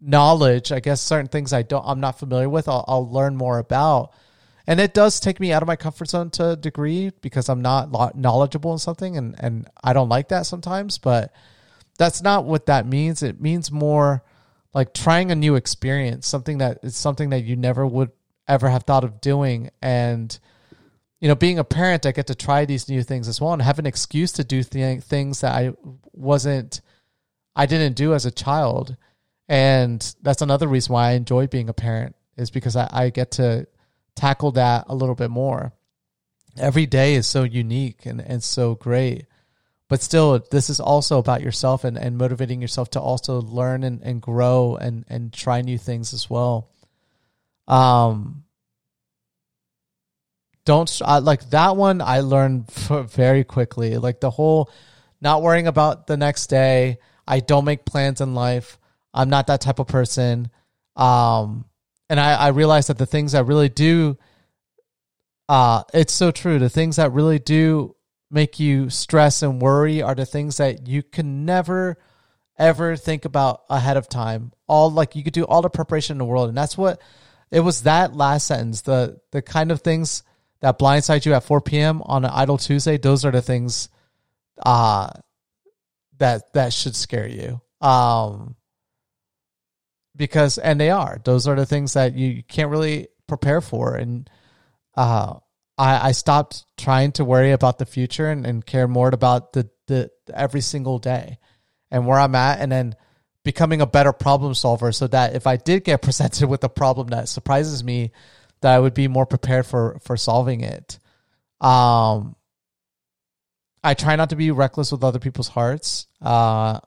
knowledge, 0.00 0.72
I 0.72 0.80
guess 0.80 1.00
certain 1.00 1.28
things 1.28 1.52
I 1.52 1.62
don't, 1.62 1.84
I'm 1.86 2.00
not 2.00 2.18
familiar 2.18 2.48
with, 2.48 2.68
I'll, 2.68 2.84
I'll 2.86 3.10
learn 3.10 3.36
more 3.36 3.58
about. 3.58 4.12
And 4.66 4.80
it 4.80 4.94
does 4.94 5.20
take 5.20 5.38
me 5.38 5.52
out 5.52 5.62
of 5.62 5.68
my 5.68 5.76
comfort 5.76 6.08
zone 6.08 6.30
to 6.30 6.50
a 6.50 6.56
degree 6.56 7.12
because 7.20 7.48
I'm 7.48 7.62
not 7.62 8.16
knowledgeable 8.16 8.72
in 8.72 8.78
something 8.78 9.16
and, 9.16 9.36
and 9.38 9.68
I 9.82 9.92
don't 9.92 10.08
like 10.08 10.28
that 10.28 10.46
sometimes, 10.46 10.98
but 10.98 11.32
that's 11.98 12.20
not 12.20 12.44
what 12.44 12.66
that 12.66 12.86
means. 12.86 13.22
It 13.22 13.40
means 13.40 13.70
more 13.70 14.24
like 14.74 14.92
trying 14.92 15.30
a 15.30 15.36
new 15.36 15.54
experience, 15.54 16.26
something 16.26 16.58
that 16.58 16.80
is 16.82 16.96
something 16.96 17.30
that 17.30 17.44
you 17.44 17.56
never 17.56 17.86
would 17.86 18.10
ever 18.48 18.68
have 18.68 18.82
thought 18.82 19.04
of 19.04 19.20
doing. 19.20 19.70
And, 19.80 20.36
you 21.20 21.28
know, 21.28 21.34
being 21.34 21.58
a 21.58 21.64
parent, 21.64 22.04
I 22.04 22.12
get 22.12 22.26
to 22.26 22.34
try 22.34 22.64
these 22.64 22.88
new 22.88 23.02
things 23.02 23.28
as 23.28 23.40
well 23.40 23.52
and 23.52 23.62
have 23.62 23.78
an 23.78 23.86
excuse 23.86 24.32
to 24.32 24.44
do 24.44 24.62
th- 24.62 25.02
things 25.02 25.40
that 25.40 25.54
I 25.54 25.72
wasn't, 26.12 26.80
I 27.54 27.66
didn't 27.66 27.96
do 27.96 28.14
as 28.14 28.26
a 28.26 28.30
child 28.30 28.96
and 29.48 30.14
that's 30.22 30.42
another 30.42 30.66
reason 30.66 30.92
why 30.92 31.10
I 31.10 31.12
enjoy 31.12 31.46
being 31.46 31.68
a 31.68 31.74
parent 31.74 32.16
is 32.36 32.50
because 32.50 32.76
I, 32.76 32.88
I 32.92 33.10
get 33.10 33.32
to 33.32 33.66
tackle 34.14 34.52
that 34.52 34.86
a 34.88 34.94
little 34.94 35.14
bit 35.14 35.30
more. 35.30 35.72
Every 36.58 36.86
day 36.86 37.14
is 37.14 37.26
so 37.26 37.42
unique 37.42 38.06
and, 38.06 38.20
and 38.20 38.42
so 38.42 38.74
great. 38.74 39.26
But 39.88 40.02
still, 40.02 40.44
this 40.50 40.68
is 40.68 40.80
also 40.80 41.18
about 41.18 41.42
yourself 41.42 41.84
and, 41.84 41.96
and 41.96 42.18
motivating 42.18 42.60
yourself 42.60 42.90
to 42.90 43.00
also 43.00 43.40
learn 43.40 43.84
and, 43.84 44.02
and 44.02 44.20
grow 44.20 44.76
and, 44.76 45.04
and 45.08 45.32
try 45.32 45.60
new 45.60 45.78
things 45.78 46.12
as 46.12 46.28
well. 46.28 46.70
Um, 47.68 48.44
don't 50.64 51.00
like 51.00 51.50
that 51.50 51.76
one. 51.76 52.00
I 52.00 52.20
learned 52.20 52.68
very 52.72 53.44
quickly. 53.44 53.96
Like 53.96 54.20
the 54.20 54.30
whole 54.30 54.70
not 55.20 55.42
worrying 55.42 55.68
about 55.68 56.08
the 56.08 56.16
next 56.16 56.48
day. 56.48 56.98
I 57.26 57.40
don't 57.40 57.64
make 57.64 57.84
plans 57.84 58.20
in 58.20 58.34
life. 58.34 58.78
I'm 59.16 59.30
not 59.30 59.46
that 59.46 59.62
type 59.62 59.78
of 59.78 59.86
person. 59.86 60.50
Um, 60.94 61.64
and 62.08 62.20
I, 62.20 62.34
I 62.34 62.48
realized 62.48 62.88
that 62.88 62.98
the 62.98 63.06
things 63.06 63.32
that 63.32 63.46
really 63.46 63.70
do, 63.70 64.18
uh, 65.48 65.82
it's 65.94 66.12
so 66.12 66.30
true. 66.30 66.58
The 66.58 66.68
things 66.68 66.96
that 66.96 67.12
really 67.12 67.38
do 67.38 67.96
make 68.30 68.60
you 68.60 68.90
stress 68.90 69.42
and 69.42 69.60
worry 69.60 70.02
are 70.02 70.14
the 70.14 70.26
things 70.26 70.58
that 70.58 70.86
you 70.86 71.02
can 71.02 71.44
never, 71.44 71.96
ever 72.58 72.96
think 72.96 73.24
about 73.24 73.62
ahead 73.70 73.96
of 73.96 74.08
time. 74.08 74.52
All 74.66 74.90
like 74.90 75.16
you 75.16 75.24
could 75.24 75.32
do 75.32 75.44
all 75.44 75.62
the 75.62 75.70
preparation 75.70 76.14
in 76.14 76.18
the 76.18 76.24
world, 76.24 76.48
and 76.48 76.58
that's 76.58 76.76
what 76.76 77.00
it 77.50 77.60
was. 77.60 77.82
That 77.82 78.14
last 78.14 78.46
sentence, 78.46 78.82
the 78.82 79.20
the 79.32 79.42
kind 79.42 79.70
of 79.70 79.80
things 79.80 80.22
that 80.60 80.78
blindside 80.78 81.24
you 81.24 81.34
at 81.34 81.44
4 81.44 81.60
p.m. 81.60 82.02
on 82.02 82.24
an 82.24 82.30
idle 82.32 82.58
Tuesday, 82.58 82.96
those 82.96 83.24
are 83.24 83.30
the 83.30 83.42
things, 83.42 83.88
uh, 84.64 85.10
that 86.18 86.52
that 86.54 86.72
should 86.72 86.96
scare 86.96 87.28
you. 87.28 87.60
Um, 87.80 88.56
because 90.16 90.58
and 90.58 90.80
they 90.80 90.90
are 90.90 91.20
those 91.24 91.46
are 91.46 91.54
the 91.54 91.66
things 91.66 91.92
that 91.92 92.14
you 92.14 92.42
can't 92.42 92.70
really 92.70 93.08
prepare 93.26 93.60
for. 93.60 93.96
And 93.96 94.28
uh, 94.96 95.34
I, 95.78 96.08
I 96.08 96.12
stopped 96.12 96.64
trying 96.76 97.12
to 97.12 97.24
worry 97.24 97.52
about 97.52 97.78
the 97.78 97.86
future 97.86 98.30
and, 98.30 98.46
and 98.46 98.64
care 98.64 98.88
more 98.88 99.08
about 99.08 99.52
the, 99.52 99.68
the 99.86 100.10
every 100.32 100.60
single 100.60 100.98
day 100.98 101.38
and 101.90 102.06
where 102.06 102.18
I'm 102.18 102.34
at 102.34 102.60
and 102.60 102.70
then 102.70 102.96
becoming 103.44 103.80
a 103.80 103.86
better 103.86 104.12
problem 104.12 104.54
solver 104.54 104.90
so 104.90 105.06
that 105.08 105.34
if 105.34 105.46
I 105.46 105.56
did 105.56 105.84
get 105.84 106.02
presented 106.02 106.48
with 106.48 106.64
a 106.64 106.68
problem 106.68 107.08
that 107.08 107.28
surprises 107.28 107.84
me 107.84 108.12
that 108.62 108.74
I 108.74 108.78
would 108.78 108.94
be 108.94 109.08
more 109.08 109.26
prepared 109.26 109.66
for 109.66 109.98
for 110.02 110.16
solving 110.16 110.62
it. 110.62 110.98
Um 111.60 112.36
I 113.84 113.94
try 113.94 114.16
not 114.16 114.30
to 114.30 114.36
be 114.36 114.50
reckless 114.50 114.90
with 114.90 115.04
other 115.04 115.20
people's 115.20 115.48
hearts. 115.48 116.08
Uh 116.20 116.80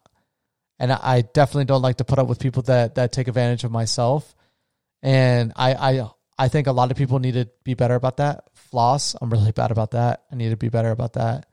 and 0.79 0.91
I 0.91 1.21
definitely 1.21 1.65
don't 1.65 1.81
like 1.81 1.98
to 1.98 2.05
put 2.05 2.19
up 2.19 2.27
with 2.27 2.39
people 2.39 2.63
that 2.63 2.95
that 2.95 3.12
take 3.12 3.27
advantage 3.27 3.63
of 3.63 3.71
myself. 3.71 4.36
And 5.01 5.53
I 5.55 5.74
I 5.74 6.09
I 6.38 6.48
think 6.48 6.67
a 6.67 6.71
lot 6.71 6.89
of 6.89 6.98
people 6.98 7.19
need 7.19 7.33
to 7.33 7.50
be 7.63 7.74
better 7.74 7.95
about 7.95 8.17
that. 8.17 8.45
Floss, 8.53 9.15
I'm 9.21 9.29
really 9.29 9.51
bad 9.51 9.71
about 9.71 9.91
that. 9.91 10.24
I 10.31 10.36
need 10.36 10.50
to 10.50 10.57
be 10.57 10.69
better 10.69 10.91
about 10.91 11.13
that. 11.13 11.45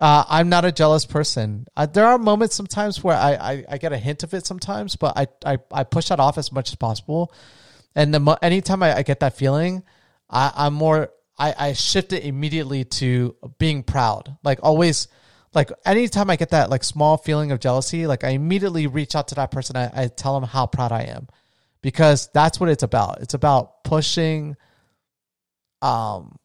Uh, 0.00 0.24
I'm 0.28 0.48
not 0.48 0.64
a 0.64 0.72
jealous 0.72 1.04
person. 1.04 1.66
Uh, 1.76 1.84
there 1.84 2.06
are 2.06 2.16
moments 2.16 2.54
sometimes 2.56 3.04
where 3.04 3.16
I, 3.16 3.32
I, 3.34 3.64
I, 3.68 3.78
get 3.78 3.92
a 3.92 3.98
hint 3.98 4.22
of 4.22 4.32
it 4.32 4.46
sometimes, 4.46 4.96
but 4.96 5.12
I, 5.14 5.26
I, 5.44 5.58
I 5.70 5.84
push 5.84 6.08
that 6.08 6.18
off 6.18 6.38
as 6.38 6.50
much 6.50 6.70
as 6.70 6.76
possible. 6.76 7.34
And 7.94 8.14
the 8.14 8.38
anytime 8.40 8.82
I, 8.82 8.96
I 8.96 9.02
get 9.02 9.20
that 9.20 9.36
feeling, 9.36 9.82
I, 10.30 10.52
I'm 10.56 10.72
more 10.72 11.10
I, 11.38 11.54
I 11.58 11.72
shift 11.74 12.14
it 12.14 12.24
immediately 12.24 12.84
to 12.84 13.36
being 13.58 13.82
proud. 13.82 14.36
Like 14.42 14.60
always 14.62 15.08
like 15.54 15.72
anytime 15.84 16.30
I 16.30 16.36
get 16.36 16.50
that 16.50 16.70
like 16.70 16.84
small 16.84 17.16
feeling 17.16 17.50
of 17.50 17.60
jealousy, 17.60 18.06
like 18.06 18.24
I 18.24 18.30
immediately 18.30 18.86
reach 18.86 19.14
out 19.14 19.28
to 19.28 19.34
that 19.36 19.50
person. 19.50 19.76
I, 19.76 19.90
I 19.94 20.06
tell 20.08 20.38
them 20.38 20.48
how 20.48 20.66
proud 20.66 20.92
I 20.92 21.02
am 21.02 21.28
because 21.82 22.28
that's 22.32 22.60
what 22.60 22.68
it's 22.68 22.82
about. 22.82 23.20
It's 23.20 23.34
about 23.34 23.82
pushing, 23.82 24.56
um, 25.82 26.36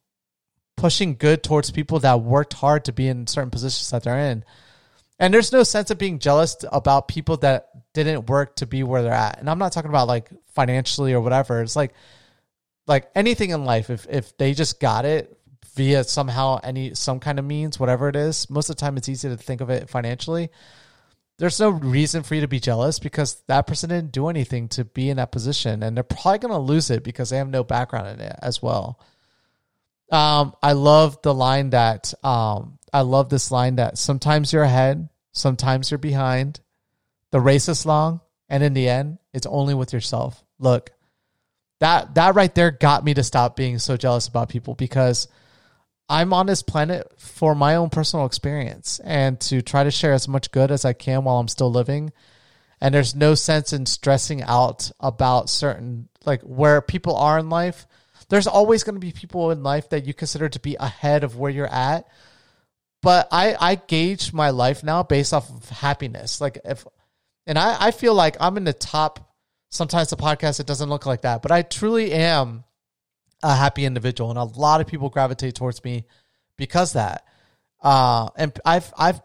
pushing 0.76 1.16
good 1.16 1.44
towards 1.44 1.72
people 1.72 2.00
that 2.00 2.22
worked 2.22 2.54
hard 2.54 2.86
to 2.86 2.94
be 2.94 3.08
in 3.08 3.28
certain 3.28 3.52
positions 3.52 3.92
that 3.92 4.04
they're 4.04 4.32
in. 4.32 4.44
And 5.20 5.34
there's 5.34 5.54
no 5.54 5.64
sense 5.64 5.92
of 5.92 5.98
being 5.98 6.20
jealous 6.20 6.58
about 6.72 7.08
people 7.08 7.38
that 7.38 7.70
didn't 7.94 8.28
work 8.28 8.58
to 8.58 8.66
be 8.66 8.84
where 8.84 9.02
they're 9.02 9.14
at. 9.14 9.40
And 9.40 9.50
I'm 9.50 9.60
not 9.60 9.72
talking 9.72 9.90
about 9.90 10.08
like 10.08 10.30
financially 10.54 11.14
or 11.14 11.22
whatever. 11.22 11.62
It's 11.62 11.76
like, 11.76 11.94
like 12.88 13.10
anything 13.16 13.52
in 13.52 13.66
life, 13.66 13.90
if 13.90 14.06
if 14.10 14.38
they 14.38 14.54
just 14.54 14.80
got 14.80 15.06
it 15.06 15.35
via 15.75 16.03
somehow 16.03 16.60
any 16.63 16.94
some 16.94 17.20
kind 17.20 17.39
of 17.39 17.46
means, 17.46 17.79
whatever 17.79 18.10
it 18.10 18.15
is. 18.15 18.50
Most 18.50 18.70
of 18.70 18.75
the 18.75 18.79
time, 18.79 18.98
it's 18.98 19.10
easy 19.10 19.29
to 19.29 19.38
think 19.38 19.62
of 19.62 19.70
it 19.70 19.89
financially. 19.89 20.50
There's 21.38 21.60
no 21.60 21.70
reason 21.70 22.24
for 22.24 22.36
you 22.36 22.41
to 22.41 22.48
be 22.48 22.62
jealous 22.62 22.98
because 22.98 23.41
that 23.48 23.67
person 23.67 23.89
didn't 23.89 24.13
do 24.13 24.29
anything 24.29 24.70
to 24.70 24.86
be 24.86 25.10
in 25.10 25.17
that 25.17 25.34
position, 25.34 25.84
and 25.84 25.96
they're 25.96 26.03
probably 26.03 26.39
going 26.39 26.53
to 26.53 26.60
lose 26.60 26.89
it 26.89 27.03
because 27.03 27.29
they 27.29 27.38
have 27.38 27.50
no 27.50 27.63
background 27.63 28.08
in 28.08 28.25
it 28.25 28.36
as 28.41 28.62
well. 28.62 29.00
Um, 30.12 30.53
I 30.63 30.74
love 30.74 31.22
the 31.24 31.34
line 31.34 31.72
that 31.72 32.13
um, 32.24 32.79
I 32.94 33.01
love 33.01 33.29
this 33.29 33.51
line 33.51 33.75
that 33.77 33.98
sometimes 33.98 34.53
you're 34.53 34.63
ahead, 34.63 35.10
sometimes 35.34 35.91
you're 35.91 35.98
behind. 35.98 36.62
The 37.32 37.41
race 37.41 37.67
is 37.67 37.86
long, 37.86 38.22
and 38.48 38.63
in 38.63 38.74
the 38.74 38.88
end, 38.88 39.17
it's 39.34 39.48
only 39.48 39.74
with 39.74 39.91
yourself. 39.91 40.41
Look, 40.58 40.91
that 41.79 42.15
that 42.15 42.36
right 42.36 42.53
there 42.55 42.72
got 42.72 43.03
me 43.03 43.13
to 43.15 43.24
stop 43.24 43.58
being 43.58 43.79
so 43.79 43.98
jealous 43.98 44.29
about 44.29 44.48
people 44.48 44.75
because 44.75 45.27
I'm 46.08 46.34
on 46.34 46.46
this 46.46 46.62
planet 46.62 47.12
for 47.18 47.56
my 47.56 47.76
own 47.76 47.90
personal 47.90 48.26
experience 48.26 49.00
and 49.04 49.40
to 49.42 49.62
try 49.62 49.84
to 49.84 49.92
share 49.92 50.14
as 50.14 50.28
much 50.28 50.52
good 50.52 50.72
as 50.72 50.86
I 50.86 50.94
can 50.94 51.24
while 51.24 51.40
I'm 51.40 51.48
still 51.48 51.72
living. 51.72 52.14
And 52.80 52.94
there's 52.94 53.16
no 53.16 53.34
sense 53.36 53.74
in 53.74 53.86
stressing 53.86 54.44
out 54.44 54.92
about 55.00 55.50
certain, 55.50 56.10
like 56.26 56.42
where 56.42 56.82
people 56.82 57.16
are 57.16 57.40
in 57.40 57.50
life. 57.50 57.88
there's 58.30 58.48
always 58.48 58.84
going 58.84 58.96
to 58.96 59.00
be 59.00 59.12
people 59.12 59.52
in 59.52 59.62
life 59.62 59.90
that 59.90 60.06
you 60.06 60.14
consider 60.14 60.50
to 60.50 60.60
be 60.60 60.76
ahead 60.80 61.24
of 61.24 61.38
where 61.38 61.52
you're 61.52 61.68
at. 61.68 62.08
But 63.02 63.28
I, 63.32 63.56
I 63.60 63.76
gauge 63.76 64.34
my 64.34 64.50
life 64.50 64.84
now 64.84 65.04
based 65.04 65.34
off 65.34 65.50
of 65.50 65.70
happiness. 65.70 66.42
Like 66.42 66.60
if, 66.66 66.86
and 67.46 67.58
I, 67.58 67.78
I 67.80 67.92
feel 67.92 68.16
like 68.16 68.38
I'm 68.40 68.58
in 68.58 68.64
the 68.64 68.74
top. 68.74 69.32
Sometimes 69.70 70.10
the 70.10 70.18
podcast 70.18 70.60
it 70.60 70.66
doesn't 70.66 70.90
look 70.90 71.06
like 71.06 71.22
that, 71.22 71.42
but 71.42 71.52
I 71.52 71.62
truly 71.62 72.14
am 72.14 72.64
a 73.46 73.54
happy 73.54 73.86
individual, 73.86 74.32
and 74.32 74.40
a 74.40 74.44
lot 74.44 74.82
of 74.82 74.88
people 74.88 75.10
gravitate 75.10 75.54
towards 75.54 75.84
me 75.84 76.06
because 76.58 76.94
that. 76.94 77.24
Uh, 77.80 78.30
and 78.36 78.60
I've 78.66 78.92
I've 78.98 79.22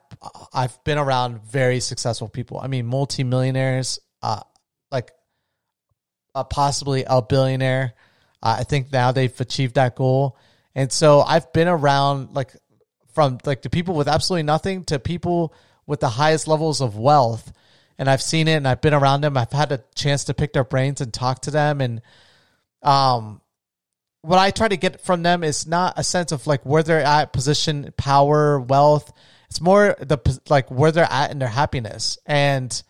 I've 0.53 0.85
been 0.85 0.99
around 0.99 1.43
very 1.43 1.81
successful 1.81 2.29
people. 2.29 2.61
I 2.61 2.67
mean, 2.67 2.85
multimillionaires, 2.85 3.99
uh, 4.23 4.43
like 4.91 5.11
uh, 6.35 6.45
possibly 6.45 7.05
a 7.07 7.23
billionaire. 7.23 7.95
Uh, 8.43 8.57
I 8.61 8.65
think 8.65 8.93
now 8.93 9.11
they've 9.11 9.41
achieved 9.41 9.77
that 9.77 9.97
goal, 9.97 10.37
and 10.75 10.93
so 10.93 11.21
I've 11.21 11.51
been 11.55 11.69
around 11.69 12.35
like 12.35 12.55
from 13.15 13.39
like 13.47 13.63
the 13.63 13.71
people 13.71 13.95
with 13.95 14.07
absolutely 14.09 14.43
nothing 14.43 14.85
to 14.85 14.99
people 14.99 15.55
with 15.87 16.01
the 16.01 16.11
highest 16.11 16.47
levels 16.47 16.83
of 16.83 16.99
wealth, 16.99 17.51
and 17.97 18.11
I've 18.11 18.23
seen 18.23 18.49
it, 18.49 18.57
and 18.57 18.69
I've 18.69 18.83
been 18.83 18.93
around 18.93 19.23
them. 19.23 19.39
I've 19.39 19.53
had 19.53 19.73
a 19.73 19.83
chance 19.95 20.25
to 20.25 20.35
pick 20.35 20.53
their 20.53 20.65
brains 20.65 21.01
and 21.01 21.11
talk 21.11 21.41
to 21.43 21.51
them, 21.51 21.81
and 21.81 22.03
um, 22.83 23.41
what 24.23 24.39
I 24.39 24.51
try 24.51 24.69
to 24.69 24.77
get 24.77 25.01
from 25.01 25.23
them 25.23 25.43
is 25.43 25.67
not 25.67 25.95
a 25.99 26.05
sense 26.05 26.33
of 26.33 26.47
like 26.47 26.65
where 26.65 26.83
they're 26.83 27.01
at, 27.01 27.33
position, 27.33 27.93
power, 27.97 28.61
wealth. 28.61 29.13
It's 29.49 29.61
more 29.61 29.97
the 29.99 30.41
like 30.49 30.71
where 30.71 30.93
they're 30.93 31.11
at 31.11 31.31
in 31.31 31.39
their 31.39 31.49
happiness, 31.49 32.19
and 32.27 32.83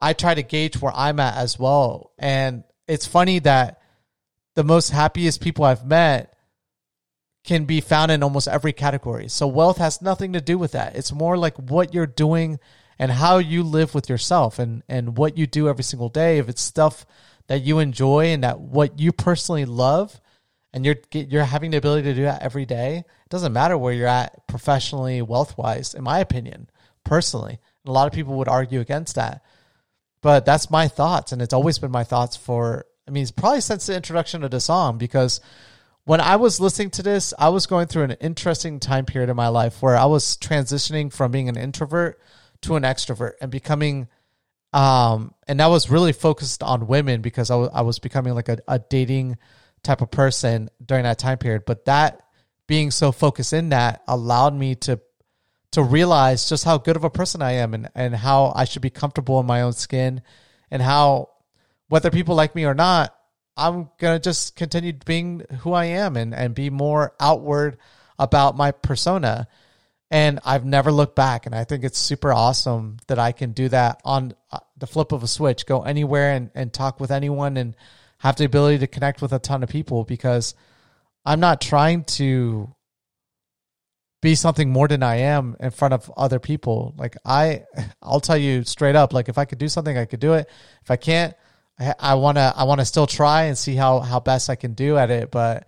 I 0.00 0.14
try 0.14 0.34
to 0.34 0.42
gauge 0.42 0.80
where 0.80 0.92
I'm 0.94 1.20
at 1.20 1.36
as 1.36 1.58
well. 1.58 2.12
And 2.18 2.64
it's 2.88 3.06
funny 3.06 3.38
that 3.40 3.80
the 4.54 4.64
most 4.64 4.90
happiest 4.90 5.40
people 5.40 5.64
I've 5.64 5.86
met 5.86 6.34
can 7.44 7.64
be 7.64 7.80
found 7.80 8.10
in 8.10 8.22
almost 8.22 8.48
every 8.48 8.72
category. 8.72 9.28
So 9.28 9.46
wealth 9.46 9.78
has 9.78 10.02
nothing 10.02 10.32
to 10.32 10.40
do 10.40 10.58
with 10.58 10.72
that. 10.72 10.96
It's 10.96 11.12
more 11.12 11.36
like 11.36 11.56
what 11.56 11.94
you're 11.94 12.06
doing 12.06 12.58
and 12.98 13.10
how 13.10 13.38
you 13.38 13.62
live 13.62 13.94
with 13.94 14.08
yourself 14.08 14.58
and 14.58 14.82
and 14.88 15.16
what 15.16 15.36
you 15.36 15.46
do 15.46 15.68
every 15.68 15.84
single 15.84 16.08
day. 16.08 16.38
If 16.38 16.48
it's 16.48 16.62
stuff 16.62 17.06
that 17.48 17.62
you 17.62 17.78
enjoy 17.78 18.26
and 18.26 18.42
that 18.42 18.60
what 18.60 18.98
you 18.98 19.12
personally 19.12 19.64
love 19.64 20.20
and 20.72 20.84
you're 20.84 20.96
you're 21.12 21.44
having 21.44 21.70
the 21.70 21.76
ability 21.76 22.08
to 22.08 22.14
do 22.14 22.22
that 22.22 22.42
every 22.42 22.66
day, 22.66 22.98
it 22.98 23.28
doesn't 23.28 23.52
matter 23.52 23.76
where 23.76 23.92
you're 23.92 24.06
at 24.06 24.46
professionally, 24.46 25.22
wealth 25.22 25.56
wise, 25.58 25.94
in 25.94 26.02
my 26.02 26.18
opinion, 26.18 26.68
personally. 27.04 27.58
And 27.84 27.90
a 27.90 27.92
lot 27.92 28.06
of 28.06 28.12
people 28.12 28.36
would 28.38 28.48
argue 28.48 28.80
against 28.80 29.16
that. 29.16 29.44
But 30.22 30.44
that's 30.44 30.70
my 30.70 30.88
thoughts, 30.88 31.32
and 31.32 31.42
it's 31.42 31.52
always 31.52 31.78
been 31.78 31.90
my 31.90 32.04
thoughts 32.04 32.36
for 32.36 32.86
I 33.06 33.10
mean, 33.10 33.22
it's 33.22 33.32
probably 33.32 33.60
since 33.60 33.86
the 33.86 33.96
introduction 33.96 34.44
of 34.44 34.50
the 34.50 34.60
song 34.60 34.98
because 34.98 35.40
when 36.04 36.20
I 36.20 36.36
was 36.36 36.60
listening 36.60 36.90
to 36.90 37.02
this, 37.02 37.34
I 37.38 37.48
was 37.48 37.66
going 37.66 37.86
through 37.86 38.04
an 38.04 38.12
interesting 38.12 38.80
time 38.80 39.04
period 39.04 39.30
in 39.30 39.36
my 39.36 39.48
life 39.48 39.82
where 39.82 39.96
I 39.96 40.06
was 40.06 40.36
transitioning 40.36 41.12
from 41.12 41.30
being 41.30 41.48
an 41.48 41.56
introvert 41.56 42.20
to 42.62 42.76
an 42.76 42.82
extrovert 42.84 43.32
and 43.40 43.50
becoming 43.50 44.08
um 44.72 45.34
and 45.46 45.60
that 45.60 45.66
was 45.66 45.90
really 45.90 46.12
focused 46.14 46.62
on 46.62 46.86
women 46.86 47.20
because 47.20 47.50
I 47.50 47.56
was, 47.56 47.70
I 47.74 47.82
was 47.82 47.98
becoming 47.98 48.34
like 48.34 48.48
a, 48.48 48.58
a 48.66 48.78
dating 48.78 49.36
type 49.82 50.00
of 50.00 50.10
person 50.10 50.68
during 50.84 51.04
that 51.04 51.18
time 51.18 51.38
period. 51.38 51.64
But 51.66 51.86
that 51.86 52.22
being 52.66 52.90
so 52.90 53.12
focused 53.12 53.52
in 53.52 53.70
that 53.70 54.02
allowed 54.06 54.54
me 54.54 54.74
to 54.76 55.00
to 55.72 55.82
realize 55.82 56.48
just 56.48 56.64
how 56.64 56.76
good 56.76 56.96
of 56.96 57.04
a 57.04 57.10
person 57.10 57.40
I 57.40 57.52
am 57.52 57.72
and, 57.72 57.88
and 57.94 58.14
how 58.14 58.52
I 58.54 58.64
should 58.64 58.82
be 58.82 58.90
comfortable 58.90 59.40
in 59.40 59.46
my 59.46 59.62
own 59.62 59.72
skin 59.72 60.20
and 60.70 60.82
how 60.82 61.30
whether 61.88 62.10
people 62.10 62.34
like 62.34 62.54
me 62.54 62.64
or 62.64 62.74
not, 62.74 63.14
I'm 63.56 63.88
gonna 63.98 64.18
just 64.18 64.54
continue 64.54 64.92
being 64.92 65.42
who 65.60 65.72
I 65.72 65.86
am 65.86 66.16
and, 66.16 66.34
and 66.34 66.54
be 66.54 66.70
more 66.70 67.14
outward 67.18 67.78
about 68.18 68.56
my 68.56 68.70
persona. 68.70 69.48
And 70.10 70.40
I've 70.44 70.66
never 70.66 70.92
looked 70.92 71.16
back. 71.16 71.46
And 71.46 71.54
I 71.54 71.64
think 71.64 71.84
it's 71.84 71.98
super 71.98 72.32
awesome 72.32 72.98
that 73.06 73.18
I 73.18 73.32
can 73.32 73.52
do 73.52 73.70
that 73.70 74.02
on 74.04 74.34
uh, 74.50 74.58
the 74.76 74.86
flip 74.86 75.12
of 75.12 75.22
a 75.22 75.26
switch, 75.26 75.64
go 75.64 75.82
anywhere 75.82 76.32
and, 76.32 76.50
and 76.54 76.70
talk 76.70 77.00
with 77.00 77.10
anyone 77.10 77.56
and 77.56 77.74
have 78.22 78.36
the 78.36 78.44
ability 78.44 78.78
to 78.78 78.86
connect 78.86 79.20
with 79.20 79.32
a 79.32 79.40
ton 79.40 79.64
of 79.64 79.68
people 79.68 80.04
because 80.04 80.54
I'm 81.26 81.40
not 81.40 81.60
trying 81.60 82.04
to 82.04 82.72
be 84.20 84.36
something 84.36 84.70
more 84.70 84.86
than 84.86 85.02
I 85.02 85.16
am 85.16 85.56
in 85.58 85.72
front 85.72 85.92
of 85.92 86.08
other 86.16 86.38
people. 86.38 86.94
Like 86.96 87.16
I, 87.24 87.64
I'll 88.02 88.20
tell 88.20 88.36
you 88.36 88.62
straight 88.62 88.94
up. 88.94 89.12
Like 89.12 89.28
if 89.28 89.38
I 89.38 89.44
could 89.44 89.58
do 89.58 89.66
something, 89.66 89.98
I 89.98 90.04
could 90.04 90.20
do 90.20 90.34
it. 90.34 90.48
If 90.82 90.90
I 90.92 90.96
can't, 90.96 91.34
I 91.98 92.14
want 92.14 92.36
to, 92.38 92.54
I 92.56 92.62
want 92.62 92.78
to 92.78 92.84
still 92.84 93.08
try 93.08 93.44
and 93.44 93.58
see 93.58 93.74
how 93.74 93.98
how 93.98 94.20
best 94.20 94.48
I 94.48 94.54
can 94.54 94.74
do 94.74 94.96
at 94.96 95.10
it. 95.10 95.32
But 95.32 95.66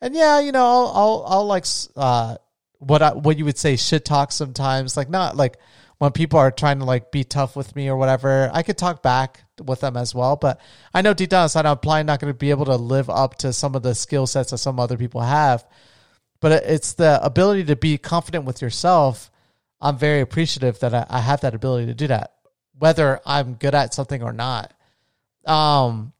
and 0.00 0.14
yeah, 0.14 0.38
you 0.38 0.52
know, 0.52 0.64
I'll 0.64 0.92
I'll, 0.94 1.24
I'll 1.26 1.46
like 1.46 1.64
uh 1.96 2.36
what 2.78 3.02
I, 3.02 3.14
what 3.14 3.36
you 3.36 3.46
would 3.46 3.58
say 3.58 3.74
shit 3.74 4.04
talk 4.04 4.30
sometimes. 4.30 4.96
Like 4.96 5.10
not 5.10 5.36
like 5.36 5.56
when 5.98 6.12
people 6.12 6.38
are 6.38 6.50
trying 6.50 6.80
to 6.80 6.84
like 6.84 7.12
be 7.12 7.24
tough 7.24 7.56
with 7.56 7.74
me 7.76 7.88
or 7.88 7.96
whatever, 7.96 8.50
I 8.52 8.62
could 8.62 8.78
talk 8.78 9.02
back 9.02 9.44
with 9.64 9.80
them 9.80 9.96
as 9.96 10.14
well. 10.14 10.36
But 10.36 10.60
I 10.92 11.02
know 11.02 11.14
deep 11.14 11.30
down 11.30 11.44
inside, 11.44 11.66
I'm 11.66 11.78
probably 11.78 12.04
not 12.04 12.20
going 12.20 12.32
to 12.32 12.38
be 12.38 12.50
able 12.50 12.66
to 12.66 12.76
live 12.76 13.08
up 13.08 13.36
to 13.38 13.52
some 13.52 13.74
of 13.74 13.82
the 13.82 13.94
skill 13.94 14.26
sets 14.26 14.50
that 14.50 14.58
some 14.58 14.80
other 14.80 14.96
people 14.96 15.20
have. 15.20 15.64
But 16.40 16.64
it's 16.64 16.94
the 16.94 17.24
ability 17.24 17.64
to 17.64 17.76
be 17.76 17.96
confident 17.96 18.44
with 18.44 18.60
yourself. 18.60 19.30
I'm 19.80 19.96
very 19.96 20.20
appreciative 20.20 20.80
that 20.80 20.94
I, 20.94 21.06
I 21.08 21.20
have 21.20 21.42
that 21.42 21.54
ability 21.54 21.86
to 21.86 21.94
do 21.94 22.08
that, 22.08 22.34
whether 22.78 23.20
I'm 23.24 23.54
good 23.54 23.74
at 23.74 23.94
something 23.94 24.22
or 24.22 24.32
not. 24.32 24.74
Um, 25.46 26.12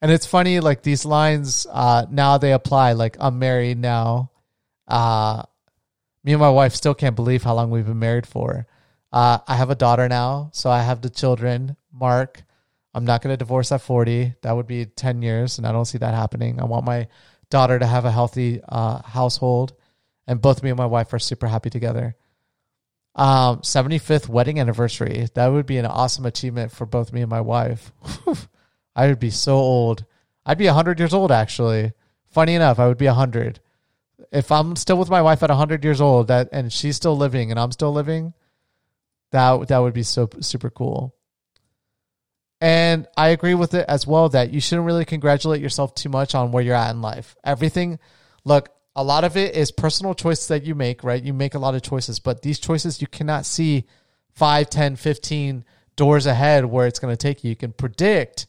and 0.00 0.10
it's 0.10 0.26
funny, 0.26 0.60
like 0.60 0.82
these 0.82 1.04
lines, 1.04 1.66
uh, 1.70 2.06
now 2.10 2.38
they 2.38 2.52
apply. 2.52 2.92
Like 2.92 3.16
I'm 3.18 3.38
married 3.38 3.78
now. 3.78 4.30
Uh, 4.86 5.42
me 6.26 6.32
and 6.32 6.40
my 6.40 6.50
wife 6.50 6.74
still 6.74 6.94
can't 6.94 7.14
believe 7.14 7.44
how 7.44 7.54
long 7.54 7.70
we've 7.70 7.86
been 7.86 8.00
married 8.00 8.26
for. 8.26 8.66
Uh, 9.12 9.38
I 9.46 9.54
have 9.54 9.70
a 9.70 9.76
daughter 9.76 10.08
now, 10.08 10.50
so 10.52 10.68
I 10.68 10.82
have 10.82 11.00
the 11.00 11.08
children. 11.08 11.76
Mark, 11.92 12.42
I'm 12.92 13.04
not 13.04 13.22
going 13.22 13.32
to 13.32 13.36
divorce 13.36 13.70
at 13.70 13.80
40. 13.80 14.34
That 14.42 14.56
would 14.56 14.66
be 14.66 14.86
10 14.86 15.22
years, 15.22 15.56
and 15.56 15.66
I 15.66 15.70
don't 15.70 15.84
see 15.84 15.98
that 15.98 16.14
happening. 16.14 16.60
I 16.60 16.64
want 16.64 16.84
my 16.84 17.06
daughter 17.48 17.78
to 17.78 17.86
have 17.86 18.04
a 18.04 18.10
healthy 18.10 18.60
uh, 18.68 19.02
household, 19.02 19.74
and 20.26 20.40
both 20.40 20.64
me 20.64 20.70
and 20.70 20.76
my 20.76 20.86
wife 20.86 21.12
are 21.12 21.20
super 21.20 21.46
happy 21.46 21.70
together. 21.70 22.16
Um, 23.14 23.60
75th 23.60 24.28
wedding 24.28 24.58
anniversary. 24.58 25.28
That 25.34 25.46
would 25.46 25.64
be 25.64 25.78
an 25.78 25.86
awesome 25.86 26.26
achievement 26.26 26.72
for 26.72 26.86
both 26.86 27.12
me 27.12 27.22
and 27.22 27.30
my 27.30 27.40
wife. 27.40 27.92
I 28.96 29.06
would 29.06 29.20
be 29.20 29.30
so 29.30 29.54
old. 29.54 30.04
I'd 30.44 30.58
be 30.58 30.66
100 30.66 30.98
years 30.98 31.14
old, 31.14 31.30
actually. 31.30 31.92
Funny 32.26 32.54
enough, 32.54 32.80
I 32.80 32.88
would 32.88 32.98
be 32.98 33.06
100 33.06 33.60
if 34.32 34.50
I'm 34.50 34.76
still 34.76 34.98
with 34.98 35.10
my 35.10 35.22
wife 35.22 35.42
at 35.42 35.50
100 35.50 35.84
years 35.84 36.00
old 36.00 36.28
that 36.28 36.48
and 36.52 36.72
she's 36.72 36.96
still 36.96 37.16
living 37.16 37.50
and 37.50 37.58
I'm 37.58 37.72
still 37.72 37.92
living, 37.92 38.34
that 39.32 39.68
that 39.68 39.78
would 39.78 39.94
be 39.94 40.02
so 40.02 40.28
super 40.40 40.70
cool. 40.70 41.14
And 42.60 43.06
I 43.16 43.28
agree 43.28 43.54
with 43.54 43.74
it 43.74 43.84
as 43.88 44.06
well 44.06 44.30
that 44.30 44.50
you 44.50 44.60
shouldn't 44.60 44.86
really 44.86 45.04
congratulate 45.04 45.60
yourself 45.60 45.94
too 45.94 46.08
much 46.08 46.34
on 46.34 46.52
where 46.52 46.62
you're 46.62 46.74
at 46.74 46.90
in 46.90 47.02
life. 47.02 47.36
Everything, 47.44 47.98
look, 48.44 48.70
a 48.94 49.04
lot 49.04 49.24
of 49.24 49.36
it 49.36 49.54
is 49.54 49.70
personal 49.70 50.14
choices 50.14 50.48
that 50.48 50.64
you 50.64 50.74
make, 50.74 51.04
right? 51.04 51.22
You 51.22 51.34
make 51.34 51.54
a 51.54 51.58
lot 51.58 51.74
of 51.74 51.82
choices, 51.82 52.18
but 52.18 52.40
these 52.40 52.58
choices 52.58 53.00
you 53.00 53.06
cannot 53.06 53.44
see 53.44 53.84
5, 54.32 54.70
10, 54.70 54.96
15 54.96 55.64
doors 55.96 56.26
ahead 56.26 56.64
where 56.64 56.86
it's 56.86 56.98
going 56.98 57.12
to 57.12 57.16
take 57.16 57.44
you. 57.44 57.50
You 57.50 57.56
can 57.56 57.72
predict, 57.72 58.46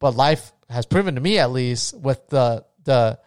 but 0.00 0.16
life 0.16 0.52
has 0.70 0.86
proven 0.86 1.14
to 1.16 1.20
me 1.20 1.38
at 1.38 1.50
least 1.50 1.94
with 1.96 2.26
the 2.28 2.64
the 2.84 3.18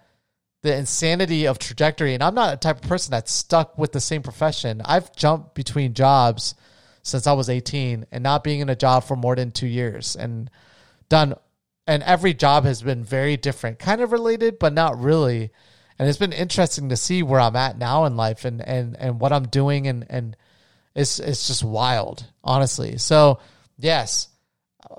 the 0.62 0.76
insanity 0.76 1.48
of 1.48 1.60
trajectory. 1.60 2.14
And 2.14 2.24
I'm 2.24 2.36
not 2.36 2.54
a 2.54 2.58
type 2.58 2.84
of 2.84 2.90
person 2.90 3.12
that's 3.12 3.32
stuck 3.32 3.78
with 3.78 3.92
the 3.92 4.02
same 4.02 4.24
profession. 4.24 4.82
I've 4.84 5.16
jumped 5.16 5.56
between 5.56 5.94
jobs 5.94 6.56
since 7.04 7.28
I 7.28 7.34
was 7.34 7.50
18 7.50 8.06
and 8.12 8.24
not 8.24 8.44
being 8.44 8.60
in 8.60 8.70
a 8.70 8.76
job 8.76 9.04
for 9.04 9.16
more 9.16 9.36
than 9.36 9.52
two 9.52 9.68
years 9.68 10.16
and 10.16 10.50
done. 11.10 11.36
And 11.86 12.04
every 12.04 12.34
job 12.34 12.66
has 12.66 12.82
been 12.82 13.04
very 13.04 13.38
different, 13.38 13.80
kind 13.80 14.02
of 14.02 14.12
related, 14.12 14.60
but 14.60 14.74
not 14.74 15.00
really. 15.00 15.52
And 15.98 16.10
it's 16.10 16.18
been 16.18 16.34
interesting 16.34 16.90
to 16.90 16.98
see 16.98 17.24
where 17.24 17.40
I'm 17.40 17.56
at 17.56 17.78
now 17.78 18.06
in 18.06 18.18
life 18.18 18.44
and, 18.44 18.62
and, 18.62 18.98
and 19.00 19.20
what 19.22 19.32
I'm 19.32 19.48
doing. 19.48 19.88
And, 19.88 20.06
and 20.10 20.36
it's, 20.96 21.20
it's 21.20 21.48
just 21.48 21.64
wild, 21.64 22.26
honestly. 22.44 22.98
So 22.98 23.40
yes, 23.78 24.28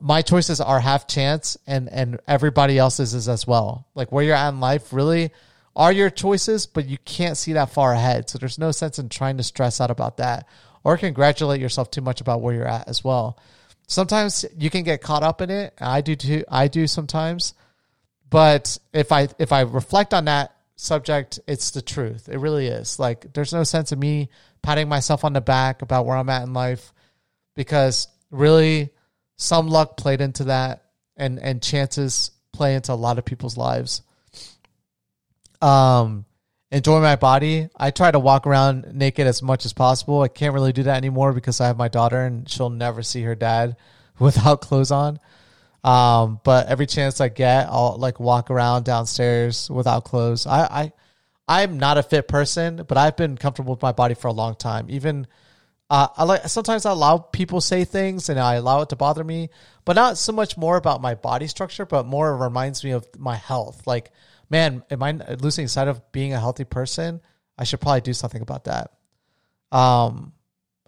my 0.01 0.23
choices 0.23 0.61
are 0.61 0.81
half 0.81 1.07
chance 1.07 1.57
and, 1.67 1.89
and 1.89 2.21
everybody 2.27 2.79
else's 2.79 3.15
is 3.15 3.29
as 3.29 3.47
well. 3.47 3.87
Like 3.95 4.11
where 4.13 4.25
you're 4.25 4.35
at 4.35 4.49
in 4.49 4.61
life 4.61 4.93
really 4.93 5.31
are 5.79 5.93
your 5.93 6.11
choices, 6.11 6.67
but 6.67 6.87
you 6.87 6.99
can't 7.05 7.37
see 7.37 7.55
that 7.55 7.71
far 7.71 7.93
ahead. 7.93 8.29
So 8.29 8.37
there's 8.37 8.59
no 8.59 8.73
sense 8.73 8.99
in 8.99 9.09
trying 9.09 9.37
to 9.37 9.45
stress 9.45 9.81
out 9.81 9.93
about 9.93 10.17
that 10.17 10.49
or 10.83 10.99
congratulate 10.99 11.61
yourself 11.61 11.91
too 11.91 12.01
much 12.01 12.21
about 12.21 12.43
where 12.43 12.55
you're 12.55 12.69
at 12.69 12.89
as 12.89 13.05
well. 13.05 13.39
Sometimes 13.87 14.45
you 14.59 14.71
can 14.71 14.83
get 14.83 15.01
caught 15.01 15.23
up 15.23 15.41
in 15.41 15.51
it. 15.51 15.73
I 15.81 16.01
do 16.01 16.17
too. 16.17 16.45
I 16.49 16.67
do 16.67 16.89
sometimes. 16.89 17.55
But 18.29 18.77
if 18.93 19.13
I 19.13 19.29
if 19.39 19.53
I 19.53 19.63
reflect 19.63 20.13
on 20.13 20.27
that 20.27 20.55
subject, 20.77 21.41
it's 21.47 21.71
the 21.71 21.81
truth. 21.81 22.29
It 22.29 22.39
really 22.39 22.67
is. 22.67 22.99
Like 22.99 23.33
there's 23.33 23.55
no 23.55 23.63
sense 23.63 23.93
of 23.93 23.99
me 23.99 24.29
patting 24.63 24.89
myself 24.89 25.25
on 25.25 25.33
the 25.33 25.41
back 25.41 25.81
about 25.81 26.05
where 26.05 26.17
I'm 26.17 26.29
at 26.29 26.43
in 26.43 26.53
life 26.53 26.93
because 27.55 28.09
really 28.31 28.91
some 29.37 29.69
luck 29.69 29.97
played 29.97 30.21
into 30.21 30.45
that 30.45 30.85
and 31.17 31.39
and 31.39 31.63
chances 31.63 32.33
play 32.53 32.75
into 32.75 32.93
a 32.93 32.95
lot 32.95 33.19
of 33.19 33.25
people's 33.25 33.57
lives. 33.57 34.03
Um, 35.61 36.25
enjoy 36.71 37.01
my 37.01 37.17
body. 37.17 37.69
I 37.77 37.91
try 37.91 38.11
to 38.11 38.19
walk 38.19 38.47
around 38.47 38.95
naked 38.95 39.27
as 39.27 39.43
much 39.43 39.65
as 39.65 39.73
possible. 39.73 40.23
I 40.23 40.29
can't 40.29 40.55
really 40.55 40.73
do 40.73 40.85
that 40.85 40.97
anymore 40.97 41.33
because 41.33 41.61
I 41.61 41.67
have 41.67 41.77
my 41.77 41.89
daughter 41.89 42.21
and 42.21 42.49
she'll 42.49 42.71
never 42.71 43.03
see 43.03 43.23
her 43.23 43.35
dad 43.35 43.77
without 44.19 44.61
clothes 44.61 44.91
on. 44.91 45.19
Um, 45.85 46.41
but 46.45 46.67
every 46.67 46.87
chance 46.87 47.21
I 47.21 47.29
get, 47.29 47.69
I'll 47.71 47.97
like 47.99 48.21
walk 48.21 48.51
around 48.51 48.85
downstairs 48.85 49.71
without 49.71 50.05
clothes. 50.05 50.47
I, 50.47 50.63
I, 50.65 50.93
I'm 51.47 51.79
not 51.79 51.99
a 51.99 52.03
fit 52.03 52.29
person, 52.29 52.85
but 52.87 52.99
I've 52.99 53.17
been 53.17 53.37
comfortable 53.39 53.75
with 53.75 53.83
my 53.83 53.93
body 53.93 54.15
for 54.15 54.29
a 54.29 54.33
long 54.33 54.55
time. 54.55 54.87
Even, 54.91 55.27
uh, 55.89 56.09
I 56.15 56.25
like 56.25 56.49
sometimes 56.49 56.85
I 56.85 56.91
allow 56.91 57.19
people 57.19 57.63
say 57.63 57.85
things 57.85 58.29
and 58.29 58.39
I 58.39 58.57
allow 58.57 58.83
it 58.83 58.91
to 58.91 58.97
bother 58.97 59.25
me, 59.25 59.49
but 59.87 59.97
not 59.97 60.19
so 60.19 60.33
much 60.33 60.59
more 60.59 60.77
about 60.77 61.01
my 61.01 61.15
body 61.15 61.47
structure, 61.47 61.87
but 61.87 62.05
more 62.05 62.37
reminds 62.37 62.85
me 62.85 62.91
of 62.91 63.07
my 63.17 63.37
health. 63.37 63.87
Like, 63.87 64.11
man, 64.51 64.83
am 64.91 65.03
I 65.03 65.13
losing 65.41 65.69
sight 65.69 65.89
of 65.89 66.13
being 66.13 66.33
a 66.33 66.41
healthy 66.41 66.65
person? 66.65 67.21
I 67.57 67.65
should 67.65 67.81
probably 67.81 68.01
do 68.01 68.13
something 68.13 68.43
about 68.43 68.65
that. 68.65 68.93
Um, 69.73 70.33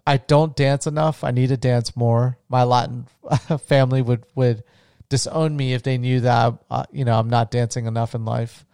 I 0.05 0.17
don't 0.17 0.55
dance 0.55 0.87
enough. 0.87 1.23
I 1.23 1.31
need 1.31 1.47
to 1.47 1.57
dance 1.57 1.95
more. 1.95 2.37
My 2.49 2.63
Latin 2.63 3.07
family 3.67 4.01
would 4.01 4.25
would 4.35 4.63
disown 5.09 5.55
me 5.55 5.73
if 5.73 5.83
they 5.83 5.97
knew 5.97 6.21
that 6.21 6.53
uh, 6.69 6.85
you 6.91 7.05
know 7.05 7.17
I'm 7.17 7.29
not 7.29 7.51
dancing 7.51 7.85
enough 7.85 8.15
in 8.15 8.25
life. 8.25 8.65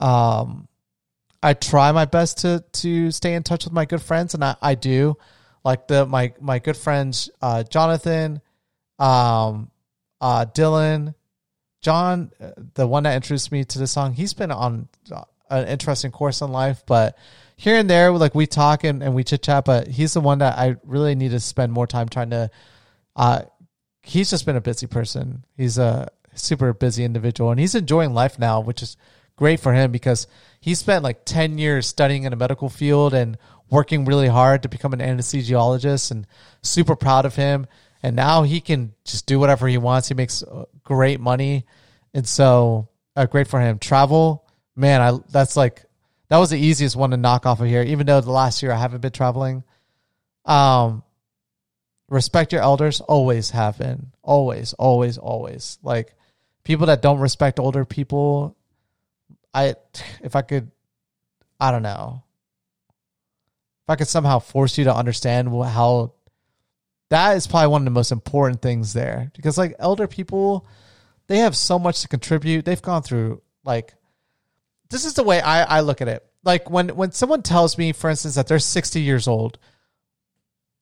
Um, 0.00 0.68
I 1.42 1.54
try 1.54 1.92
my 1.92 2.06
best 2.06 2.38
to 2.38 2.64
to 2.72 3.10
stay 3.10 3.34
in 3.34 3.42
touch 3.42 3.64
with 3.64 3.72
my 3.72 3.84
good 3.84 4.02
friends, 4.02 4.34
and 4.34 4.44
I, 4.44 4.56
I 4.60 4.74
do. 4.74 5.16
Like 5.64 5.86
the 5.86 6.06
my 6.06 6.32
my 6.40 6.58
good 6.58 6.76
friends, 6.76 7.30
uh, 7.40 7.62
Jonathan, 7.62 8.40
um, 8.98 9.70
uh, 10.20 10.46
Dylan, 10.46 11.14
John, 11.82 12.32
uh, 12.40 12.52
the 12.74 12.86
one 12.86 13.02
that 13.02 13.14
introduced 13.14 13.52
me 13.52 13.64
to 13.64 13.78
the 13.78 13.86
song. 13.86 14.14
He's 14.14 14.32
been 14.32 14.50
on 14.50 14.88
uh, 15.10 15.24
an 15.50 15.68
interesting 15.68 16.10
course 16.10 16.40
in 16.40 16.50
life, 16.50 16.82
but 16.86 17.18
here 17.56 17.76
and 17.76 17.90
there, 17.90 18.10
like 18.12 18.34
we 18.34 18.46
talk 18.46 18.84
and, 18.84 19.02
and 19.02 19.14
we 19.14 19.24
chit 19.24 19.42
chat. 19.42 19.64
But 19.64 19.88
he's 19.88 20.14
the 20.14 20.20
one 20.20 20.38
that 20.38 20.58
I 20.58 20.76
really 20.84 21.14
need 21.14 21.32
to 21.32 21.40
spend 21.40 21.72
more 21.72 21.86
time 21.86 22.08
trying 22.08 22.30
to 22.30 22.50
uh, 23.16 23.42
he's 24.02 24.30
just 24.30 24.46
been 24.46 24.56
a 24.56 24.60
busy 24.60 24.86
person. 24.86 25.44
He's 25.56 25.78
a 25.78 26.08
super 26.34 26.72
busy 26.72 27.04
individual 27.04 27.50
and 27.50 27.60
he's 27.60 27.74
enjoying 27.74 28.14
life 28.14 28.38
now, 28.38 28.60
which 28.60 28.82
is 28.82 28.96
great 29.36 29.60
for 29.60 29.72
him 29.72 29.92
because 29.92 30.26
he 30.60 30.74
spent 30.74 31.04
like 31.04 31.24
10 31.24 31.58
years 31.58 31.86
studying 31.86 32.24
in 32.24 32.32
a 32.32 32.36
medical 32.36 32.68
field 32.68 33.14
and 33.14 33.38
working 33.70 34.04
really 34.04 34.28
hard 34.28 34.62
to 34.62 34.68
become 34.68 34.92
an 34.92 35.00
anesthesiologist 35.00 36.10
and 36.10 36.26
super 36.62 36.96
proud 36.96 37.24
of 37.24 37.36
him. 37.36 37.66
And 38.02 38.16
now 38.16 38.42
he 38.42 38.60
can 38.60 38.94
just 39.04 39.26
do 39.26 39.38
whatever 39.38 39.68
he 39.68 39.78
wants. 39.78 40.08
He 40.08 40.14
makes 40.14 40.42
uh, 40.42 40.64
great 40.82 41.20
money. 41.20 41.66
And 42.14 42.26
so 42.26 42.88
uh, 43.14 43.26
great 43.26 43.46
for 43.46 43.60
him. 43.60 43.78
Travel, 43.78 44.44
man, 44.74 45.00
I 45.00 45.18
that's 45.30 45.56
like 45.56 45.84
that 46.28 46.38
was 46.38 46.50
the 46.50 46.58
easiest 46.58 46.96
one 46.96 47.10
to 47.10 47.16
knock 47.16 47.46
off 47.46 47.60
of 47.60 47.68
here, 47.68 47.82
even 47.82 48.06
though 48.06 48.20
the 48.20 48.30
last 48.30 48.62
year 48.62 48.72
I 48.72 48.78
haven't 48.78 49.02
been 49.02 49.12
traveling. 49.12 49.64
Um, 50.44 51.04
respect 52.12 52.52
your 52.52 52.60
elders 52.60 53.00
always 53.00 53.50
have 53.50 53.78
been 53.78 54.12
always 54.22 54.74
always 54.74 55.16
always 55.16 55.78
like 55.82 56.14
people 56.62 56.86
that 56.86 57.00
don't 57.00 57.20
respect 57.20 57.58
older 57.58 57.86
people 57.86 58.54
i 59.54 59.74
if 60.22 60.36
i 60.36 60.42
could 60.42 60.70
i 61.58 61.70
don't 61.70 61.82
know 61.82 62.22
if 63.84 63.90
i 63.90 63.96
could 63.96 64.06
somehow 64.06 64.38
force 64.38 64.76
you 64.76 64.84
to 64.84 64.94
understand 64.94 65.48
how 65.48 66.12
that 67.12 67.36
is 67.36 67.46
probably 67.46 67.68
one 67.68 67.82
of 67.82 67.84
the 67.84 67.90
most 67.90 68.10
important 68.10 68.62
things 68.62 68.94
there. 68.94 69.30
Because 69.36 69.58
like 69.58 69.76
elder 69.78 70.06
people 70.06 70.66
they 71.26 71.38
have 71.38 71.54
so 71.54 71.78
much 71.78 72.00
to 72.00 72.08
contribute. 72.08 72.64
They've 72.64 72.80
gone 72.80 73.02
through 73.02 73.42
like 73.64 73.94
this 74.88 75.04
is 75.04 75.12
the 75.14 75.22
way 75.22 75.40
i 75.40 75.62
i 75.78 75.80
look 75.80 76.00
at 76.00 76.08
it. 76.08 76.26
Like 76.42 76.70
when 76.70 76.88
when 76.88 77.12
someone 77.12 77.42
tells 77.42 77.76
me 77.76 77.92
for 77.92 78.08
instance 78.08 78.36
that 78.36 78.46
they're 78.46 78.58
60 78.58 79.00
years 79.00 79.28
old 79.28 79.58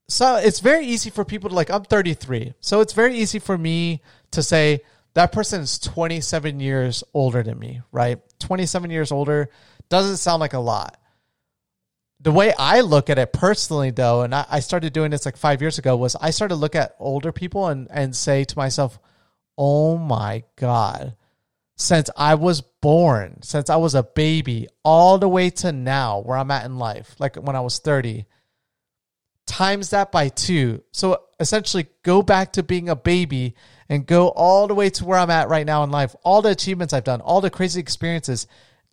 so 0.09 0.37
it's 0.37 0.61
very 0.61 0.87
easy 0.87 1.11
for 1.11 1.25
people 1.25 1.51
to 1.51 1.57
like 1.57 1.71
i'm 1.71 1.85
33 1.85 2.55
so 2.61 2.81
it's 2.81 2.95
very 2.95 3.17
easy 3.17 3.39
for 3.39 3.57
me 3.57 4.03
to 4.33 4.43
say 4.43 4.81
that 5.15 5.31
person 5.31 5.61
is 5.61 5.79
27 5.79 6.59
years 6.59 7.05
older 7.13 7.43
than 7.43 7.59
me 7.59 7.81
right? 7.93 8.19
27 8.39 8.91
years 8.91 9.13
older 9.13 9.51
doesn't 9.89 10.17
sound 10.17 10.41
like 10.41 10.55
a 10.55 10.59
lot 10.59 11.00
the 12.21 12.33
way 12.33 12.53
i 12.59 12.81
look 12.81 13.11
at 13.11 13.19
it 13.19 13.33
personally 13.33 13.91
though 13.91 14.23
and 14.23 14.35
i, 14.35 14.45
I 14.51 14.61
started 14.61 14.93
doing 14.93 15.11
this 15.11 15.25
like 15.25 15.37
five 15.37 15.61
years 15.61 15.79
ago 15.79 15.97
was 15.97 16.17
i 16.17 16.31
started 16.31 16.55
to 16.55 16.61
look 16.61 16.75
at 16.75 16.95
older 16.99 17.33
people 17.33 17.69
and, 17.69 17.89
and 17.91 18.15
say 18.15 18.45
to 18.45 18.59
myself 18.59 18.99
oh 19.57 19.97
my 19.97 20.45
god 20.57 21.17
since 21.77 22.11
i 22.17 22.35
was 22.35 22.61
born 22.61 23.43
since 23.43 23.71
i 23.71 23.77
was 23.77 23.95
a 23.95 24.03
baby 24.03 24.69
all 24.85 25.19
the 25.19 25.29
way 25.29 25.51
to 25.51 25.73
now 25.73 26.21
where 26.21 26.37
i'm 26.37 26.51
at 26.51 26.65
in 26.65 26.79
life 26.79 27.15
like 27.19 27.37
when 27.37 27.57
i 27.57 27.61
was 27.61 27.79
30 27.79 28.27
times 29.51 29.91
that 29.91 30.13
by 30.13 30.29
two. 30.29 30.83
So 30.93 31.23
essentially, 31.41 31.89
go 32.03 32.23
back 32.23 32.53
to 32.53 32.63
being 32.63 32.89
a 32.89 32.97
baby 32.97 33.57
and 33.89 34.07
go 34.07 34.29
all 34.29 34.69
the 34.69 34.75
way 34.75 34.91
to 34.91 35.05
where 35.05 35.19
I'm 35.19 35.31
at 35.31 35.49
right 35.49 35.67
now 35.67 35.83
in 35.83 35.91
life. 35.91 36.15
All 36.23 36.41
the 36.41 36.51
achievements 36.51 36.95
I've 36.95 37.05
done, 37.05 37.21
all 37.21 37.41
the 37.41 37.51
crazy 37.51 37.81
experiences, 37.81 38.47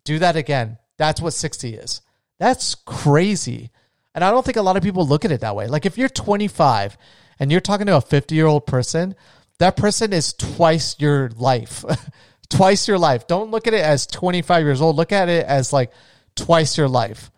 do 0.04 0.18
that 0.18 0.36
again. 0.36 0.78
That's 0.96 1.20
what 1.20 1.32
60 1.32 1.74
is. 1.74 2.00
That's 2.38 2.74
crazy. 2.74 3.70
And 4.14 4.24
I 4.24 4.30
don't 4.30 4.44
think 4.44 4.56
a 4.56 4.62
lot 4.62 4.76
of 4.76 4.82
people 4.82 5.06
look 5.06 5.24
at 5.24 5.32
it 5.32 5.40
that 5.40 5.56
way. 5.56 5.66
Like 5.66 5.86
if 5.86 5.98
you're 5.98 6.08
25 6.08 6.96
and 7.38 7.52
you're 7.52 7.60
talking 7.60 7.86
to 7.86 7.96
a 7.96 8.00
50 8.00 8.34
year 8.34 8.46
old 8.46 8.66
person, 8.66 9.14
that 9.58 9.76
person 9.76 10.12
is 10.12 10.32
twice 10.32 10.96
your 10.98 11.30
life. 11.30 11.84
twice 12.50 12.88
your 12.88 12.98
life. 12.98 13.26
Don't 13.26 13.50
look 13.50 13.66
at 13.66 13.74
it 13.74 13.84
as 13.84 14.06
25 14.06 14.64
years 14.64 14.80
old. 14.80 14.96
Look 14.96 15.12
at 15.12 15.28
it 15.28 15.46
as 15.46 15.72
like 15.72 15.92
twice 16.34 16.78
your 16.78 16.88
life. 16.88 17.30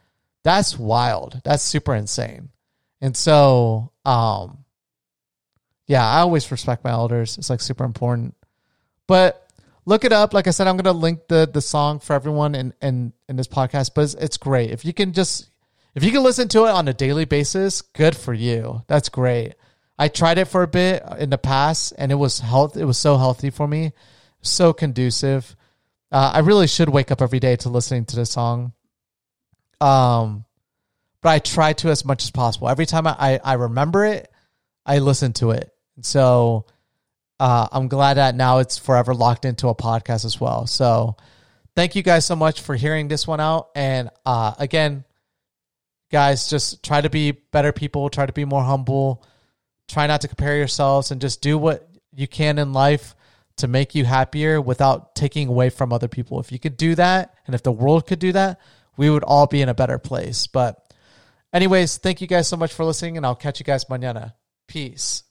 That's 0.43 0.79
wild. 0.79 1.41
That's 1.45 1.63
super 1.63 1.95
insane. 1.95 2.51
And 3.01 3.17
so, 3.17 3.93
um, 4.05 4.65
yeah, 5.87 6.07
I 6.07 6.21
always 6.21 6.51
respect 6.51 6.85
my 6.85 6.91
elders. 6.91 7.37
It's 7.39 7.51
like 7.51 7.61
super 7.61 7.85
important. 7.85 8.35
But 9.07 9.45
look 9.85 10.05
it 10.05 10.12
up. 10.12 10.35
Like 10.35 10.47
I 10.47 10.51
said, 10.51 10.66
I'm 10.66 10.77
gonna 10.77 10.97
link 10.97 11.29
the 11.29 11.49
the 11.53 11.61
song 11.61 12.01
for 12.01 12.14
everyone 12.14 12.55
in 12.55 12.75
in, 12.81 13.12
in 13.29 13.37
this 13.37 13.49
podcast. 13.49 13.93
But 13.95 14.03
it's, 14.03 14.14
it's 14.14 14.37
great 14.37 14.71
if 14.71 14.85
you 14.85 14.93
can 14.93 15.12
just 15.12 15.51
if 15.95 16.05
you 16.05 16.12
can 16.12 16.23
listen 16.23 16.49
to 16.49 16.66
it 16.66 16.71
on 16.71 16.88
a 16.88 16.95
daily 16.95 17.25
basis. 17.25 17.83
Good 17.83 18.16
for 18.16 18.33
you. 18.33 18.83
That's 18.87 19.09
great. 19.09 19.55
I 19.99 20.09
tried 20.09 20.38
it 20.38 20.47
for 20.47 20.62
a 20.62 20.69
bit 20.69 21.03
in 21.19 21.29
the 21.29 21.38
past, 21.38 21.93
and 21.99 22.11
it 22.11 22.14
was 22.14 22.40
health. 22.40 22.77
It 22.77 22.87
was 22.87 22.99
so 22.99 23.19
healthy 23.19 23.51
for 23.51 23.69
me, 23.69 23.93
so 24.40 24.73
conducive. 24.73 25.55
Uh, 26.11 26.33
I 26.35 26.38
really 26.40 26.66
should 26.66 26.88
wake 26.88 27.11
up 27.11 27.21
every 27.21 27.38
day 27.38 27.57
to 27.57 27.69
listening 27.69 28.07
to 28.07 28.16
this 28.16 28.31
song. 28.31 28.73
Um, 29.81 30.45
but 31.23 31.29
I 31.29 31.38
try 31.38 31.73
to 31.75 31.90
as 31.90 32.05
much 32.05 32.25
as 32.25 32.31
possible. 32.31 32.69
Every 32.69 32.87
time 32.87 33.07
I, 33.07 33.40
I 33.45 33.55
remember 33.55 34.05
it, 34.05 34.31
I 34.87 34.99
listen 34.99 35.33
to 35.35 35.51
it. 35.51 35.71
So 36.01 36.66
uh, 37.40 37.66
I'm 37.72 37.88
glad 37.88 38.14
that 38.14 38.35
now 38.37 38.59
it's 38.59 38.79
forever 38.79 39.14
locked 39.14 39.44
into 39.44 39.68
a 39.68 39.74
podcast 39.74 40.24
as 40.24 40.40
well. 40.40 40.66
So 40.66 41.16
thank 41.74 41.96
you 41.96 42.03
guys 42.03 42.24
so 42.24 42.37
much 42.37 42.61
for 42.61 42.76
hearing 42.76 43.09
this 43.09 43.26
one 43.26 43.40
out. 43.40 43.70
And 43.74 44.11
uh, 44.24 44.55
again, 44.59 45.05
guys, 46.12 46.48
just 46.48 46.85
try 46.85 47.00
to 47.00 47.11
be 47.11 47.33
better 47.33 47.72
people, 47.72 48.09
try 48.11 48.26
to 48.26 48.33
be 48.33 48.44
more 48.44 48.62
humble, 48.62 49.24
try 49.88 50.07
not 50.07 50.20
to 50.20 50.29
compare 50.29 50.57
yourselves, 50.57 51.11
and 51.11 51.20
just 51.20 51.42
do 51.42 51.59
what 51.59 51.88
you 52.14 52.29
can 52.29 52.59
in 52.59 52.72
life 52.72 53.16
to 53.57 53.66
make 53.66 53.94
you 53.94 54.05
happier 54.05 54.61
without 54.61 55.16
taking 55.16 55.48
away 55.48 55.70
from 55.70 55.92
other 55.92 56.09
people. 56.09 56.38
If 56.38 56.53
you 56.53 56.59
could 56.59 56.76
do 56.76 56.94
that, 56.94 57.35
and 57.46 57.55
if 57.55 57.62
the 57.62 57.72
world 57.72 58.07
could 58.07 58.18
do 58.20 58.33
that, 58.33 58.61
we 58.96 59.11
would 59.11 59.24
all 59.24 59.46
be 59.46 59.62
in 59.62 59.68
a 59.68 59.74
better 59.74 59.98
place. 59.98 60.46
But 60.46 60.90
Anyways, 61.53 61.98
thank 61.98 62.20
you 62.20 62.26
guys 62.26 62.46
so 62.48 62.57
much 62.57 62.72
for 62.72 62.85
listening, 62.85 63.16
and 63.16 63.26
I'll 63.26 63.35
catch 63.35 63.59
you 63.59 63.64
guys 63.64 63.85
mañana. 63.87 64.35
Peace. 64.68 65.24